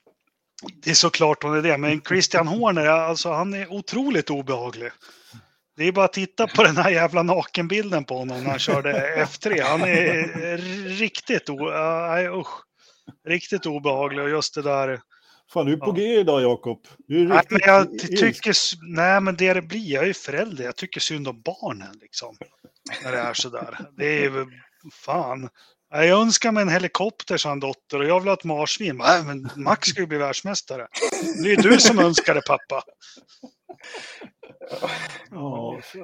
Det 0.84 0.90
är 0.90 0.96
såklart 0.96 1.44
hon 1.44 1.58
är 1.58 1.62
det, 1.62 1.78
men 1.78 2.02
Christian 2.02 2.48
Horner, 2.48 2.86
alltså 2.86 3.32
han 3.32 3.54
är 3.54 3.74
otroligt 3.74 4.30
obehaglig. 4.30 4.92
Det 5.78 5.88
är 5.88 5.92
bara 5.92 6.06
att 6.06 6.14
titta 6.14 6.48
på 6.48 6.64
den 6.64 6.78
här 6.78 6.90
jävla 6.90 7.24
nakenbilden 7.24 8.04
på 8.06 8.18
honom 8.18 8.44
när 8.44 8.50
han 8.50 8.60
körde 8.60 9.26
F3. 9.26 9.62
Han 9.64 9.82
är 9.82 10.58
riktigt, 10.88 11.50
o, 11.50 11.70
uh, 11.70 12.40
usch, 12.40 12.64
riktigt 13.28 13.66
obehaglig 13.66 14.24
och 14.24 14.30
just 14.30 14.56
det 14.56 14.62
där. 14.62 15.02
Fan, 15.54 15.66
du 15.66 15.74
är 15.74 15.78
på 15.78 15.90
ja. 15.90 15.92
G 15.92 16.20
idag 16.20 16.42
Jakob. 16.42 16.88
Nej, 17.08 17.42
men 17.50 17.62
jag 17.64 18.00
tycker, 18.00 18.56
nej, 18.96 19.22
men 19.22 19.36
det 19.36 19.54
det 19.54 19.62
blir, 19.62 19.94
jag 19.94 20.04
är 20.04 20.08
ju 20.08 20.14
förälder, 20.14 20.64
jag 20.64 20.76
tycker 20.76 21.00
synd 21.00 21.28
om 21.28 21.42
barnen 21.42 21.98
liksom. 22.02 22.38
När 23.04 23.12
det 23.12 23.18
är 23.18 23.34
sådär. 23.34 23.80
Det 23.98 24.26
är 24.26 24.48
fan. 24.94 25.50
Jag 25.90 26.22
önskar 26.22 26.52
mig 26.52 26.62
en 26.62 26.70
helikopter, 26.70 27.38
sa 27.38 27.52
en 27.52 27.60
dotter, 27.60 28.00
och 28.00 28.06
jag 28.06 28.20
vill 28.20 28.30
ha 28.30 28.34
ett 28.34 28.44
marsvin. 28.44 28.98
Nej, 28.98 29.24
men 29.24 29.50
Max 29.56 29.88
ska 29.88 30.02
ju 30.02 30.08
bli 30.08 30.18
världsmästare. 30.18 30.88
Det 31.44 31.52
är 31.52 31.62
du 31.62 31.80
som 31.80 32.00
önskar 32.00 32.36
det, 32.36 32.42
pappa. 32.42 32.84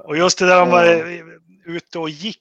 Och 0.04 0.18
just 0.18 0.40
det 0.40 0.46
där 0.46 0.60
han 0.60 0.70
var 0.70 0.86
ute 1.66 2.00
och 2.00 2.10
gick 2.10 2.40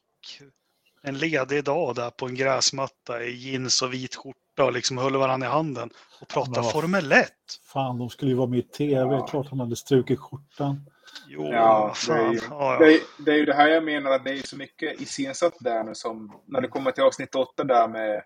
en 1.02 1.18
ledig 1.18 1.64
dag 1.64 1.94
där 1.94 2.10
på 2.10 2.26
en 2.26 2.34
gräsmatta 2.34 3.22
i 3.22 3.30
jeans 3.36 3.82
och 3.82 3.94
vit 3.94 4.14
skjorta 4.14 4.64
och 4.64 4.72
liksom 4.72 4.98
höll 4.98 5.16
varandra 5.16 5.46
i 5.46 5.50
handen 5.50 5.90
och 6.20 6.28
pratade 6.28 6.66
ja, 6.66 6.70
Formel 6.70 7.12
1. 7.12 7.28
Fan, 7.72 7.98
de 7.98 8.10
skulle 8.10 8.30
ju 8.30 8.36
vara 8.36 8.48
med 8.48 8.58
i 8.58 8.62
tv. 8.62 9.14
Ja. 9.14 9.26
Klart 9.26 9.46
han 9.50 9.60
hade 9.60 9.76
strukit 9.76 10.18
skjortan. 10.18 10.86
Jo, 11.26 11.52
ja, 11.52 11.94
det 12.06 12.12
är, 12.12 12.32
ju, 12.32 12.38
ja, 12.38 12.42
ja. 12.50 12.78
Det, 12.78 12.92
är, 12.92 13.00
det 13.18 13.30
är 13.30 13.36
ju 13.36 13.44
det 13.44 13.54
här 13.54 13.68
jag 13.68 13.84
menar 13.84 14.10
att 14.10 14.24
det 14.24 14.30
är 14.30 14.46
så 14.46 14.56
mycket 14.56 15.00
iscensatt 15.00 15.54
där 15.60 15.84
nu 15.84 15.94
som 15.94 16.40
när 16.46 16.60
det 16.60 16.68
kommer 16.68 16.90
till 16.90 17.04
avsnitt 17.04 17.34
8 17.34 17.64
där 17.64 17.88
med 17.88 18.24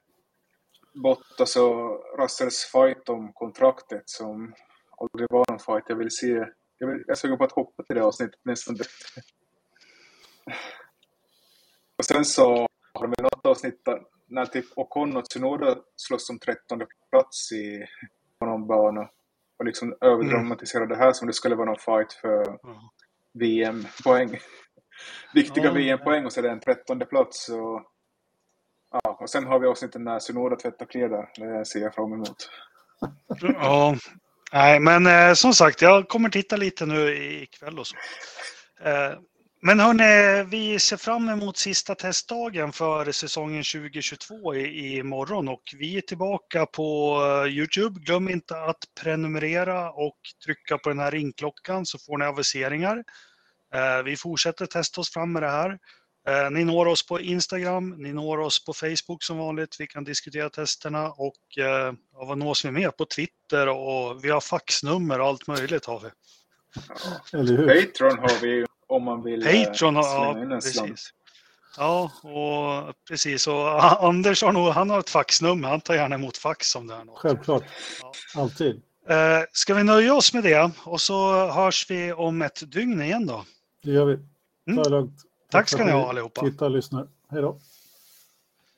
Bottas 0.94 1.56
och 1.56 2.04
Russells 2.18 2.64
fight 2.72 3.08
om 3.08 3.32
kontraktet 3.32 4.02
som 4.04 4.54
aldrig 5.00 5.30
var 5.30 5.44
någon 5.50 5.58
fight. 5.58 5.84
Jag 5.88 5.96
vill 5.96 6.10
se, 6.10 6.46
jag, 6.78 6.86
vill, 6.88 7.04
jag 7.06 7.18
suger 7.18 7.36
på 7.36 7.44
att 7.44 7.52
hoppa 7.52 7.82
till 7.82 7.96
det 7.96 8.04
avsnittet 8.04 8.40
nästan 8.42 8.74
direkt. 8.74 8.92
Och 11.98 12.04
sen 12.04 12.24
så 12.24 12.68
har 12.92 13.06
de 13.06 13.22
något 13.22 13.46
avsnitt 13.46 13.88
när 14.26 14.46
typ 14.46 14.66
Ocon 14.76 15.16
och 15.16 15.24
Tsunoda 15.24 15.76
slåss 15.96 16.30
om 16.30 16.38
13 16.38 16.82
plats 17.10 17.52
i, 17.52 17.86
på 18.38 18.46
någon 18.46 18.66
bana 18.66 19.08
och 19.58 19.64
liksom 19.64 19.96
överdramatisera 20.00 20.84
mm. 20.84 20.98
det 20.98 21.04
här 21.04 21.12
som 21.12 21.26
det 21.26 21.32
skulle 21.32 21.54
vara 21.54 21.66
någon 21.66 21.78
fight 21.78 22.12
för. 22.12 22.58
VM-poäng. 23.38 24.38
Viktiga 25.34 25.70
mm. 25.70 25.74
VM-poäng 25.74 26.24
och 26.24 26.32
så 26.32 26.40
är 26.40 26.42
det 26.42 26.50
en 26.50 26.60
trettonde 26.60 27.06
plats. 27.06 27.48
Och, 27.48 27.82
ja, 28.90 29.18
och 29.20 29.30
sen 29.30 29.46
har 29.46 29.58
vi 29.58 29.66
avsnittet 29.66 30.00
när 30.00 30.18
Sunoda 30.18 30.56
tvättar 30.56 30.86
kläder. 30.86 31.28
Det 31.36 31.66
ser 31.66 31.80
jag 31.80 31.94
fram 31.94 32.12
emot. 32.12 32.50
Ja, 33.40 33.96
nej 34.52 34.80
men 34.80 35.06
eh, 35.06 35.34
som 35.34 35.52
sagt 35.54 35.82
jag 35.82 36.08
kommer 36.08 36.28
titta 36.28 36.56
lite 36.56 36.86
nu 36.86 37.14
ikväll 37.16 37.78
och 37.78 37.86
så. 37.86 37.96
Eh, 38.84 39.18
men 39.66 39.80
hörni, 39.80 40.44
vi 40.50 40.78
ser 40.78 40.96
fram 40.96 41.28
emot 41.28 41.56
sista 41.56 41.94
testdagen 41.94 42.72
för 42.72 43.12
säsongen 43.12 43.62
2022 43.62 44.54
i, 44.54 44.96
i 44.96 45.02
morgon 45.02 45.48
och 45.48 45.62
vi 45.78 45.96
är 45.96 46.00
tillbaka 46.00 46.66
på 46.66 47.18
uh, 47.20 47.52
Youtube. 47.52 48.00
Glöm 48.00 48.28
inte 48.28 48.56
att 48.56 48.78
prenumerera 49.00 49.90
och 49.90 50.16
trycka 50.44 50.78
på 50.78 50.88
den 50.88 50.98
här 50.98 51.10
ringklockan 51.10 51.86
så 51.86 51.98
får 51.98 52.18
ni 52.18 52.24
aviseringar. 52.24 52.96
Uh, 52.96 54.02
vi 54.04 54.16
fortsätter 54.16 54.66
testa 54.66 55.00
oss 55.00 55.12
fram 55.12 55.32
med 55.32 55.42
det 55.42 55.50
här. 55.50 55.70
Uh, 56.28 56.50
ni 56.50 56.64
når 56.64 56.86
oss 56.86 57.06
på 57.06 57.20
Instagram, 57.20 57.90
ni 57.90 58.12
når 58.12 58.38
oss 58.38 58.64
på 58.64 58.72
Facebook 58.72 59.22
som 59.22 59.38
vanligt. 59.38 59.76
Vi 59.78 59.86
kan 59.86 60.04
diskutera 60.04 60.50
testerna 60.50 61.10
och 61.10 61.42
uh, 61.58 61.92
vad 62.26 62.38
nås 62.38 62.64
vi 62.64 62.70
med? 62.70 62.96
På 62.96 63.04
Twitter 63.04 63.68
och 63.68 64.24
vi 64.24 64.30
har 64.30 64.40
faxnummer 64.40 65.20
och 65.20 65.26
allt 65.26 65.46
möjligt 65.46 65.84
har 65.84 66.00
vi. 66.00 66.10
Patreon 67.32 68.18
har 68.18 68.40
vi 68.42 68.66
om 68.94 69.04
man 69.04 69.22
vill 69.22 69.46
eh, 69.46 69.64
Patreon, 69.64 70.04
slänga 70.04 70.30
in 70.30 70.38
en 70.38 70.48
precis. 70.50 70.72
slant. 70.72 71.00
Ja, 71.76 72.12
och 72.22 72.94
precis. 73.08 73.46
Och 73.46 74.04
Anders 74.04 74.42
har 74.42 74.52
nog, 74.52 74.68
han 74.68 74.90
har 74.90 75.00
ett 75.00 75.10
faxnummer. 75.10 75.68
Han 75.68 75.80
tar 75.80 75.94
gärna 75.94 76.14
emot 76.14 76.36
fax 76.36 76.76
om 76.76 76.86
det 76.86 76.94
är 76.94 77.04
något. 77.04 77.18
Självklart. 77.18 77.64
Ja. 78.02 78.12
Alltid. 78.40 78.82
Eh, 79.08 79.40
ska 79.52 79.74
vi 79.74 79.84
nöja 79.84 80.14
oss 80.14 80.34
med 80.34 80.42
det 80.42 80.70
och 80.84 81.00
så 81.00 81.46
hörs 81.46 81.90
vi 81.90 82.12
om 82.12 82.42
ett 82.42 82.72
dygn 82.72 83.02
igen 83.02 83.26
då? 83.26 83.44
Det 83.82 83.90
gör 83.90 84.04
vi. 84.04 84.18
Mm. 84.72 84.84
Tack, 84.84 85.10
Tack 85.50 85.68
ska 85.68 85.84
ni 85.84 85.92
ha 85.92 86.08
allihopa. 86.08 86.40
Titta 86.40 86.64
och 86.64 86.70
lyssna. 86.70 87.08
Hej 87.30 87.42
då. 87.42 87.58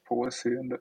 På 0.09 0.19
återseende. 0.19 0.79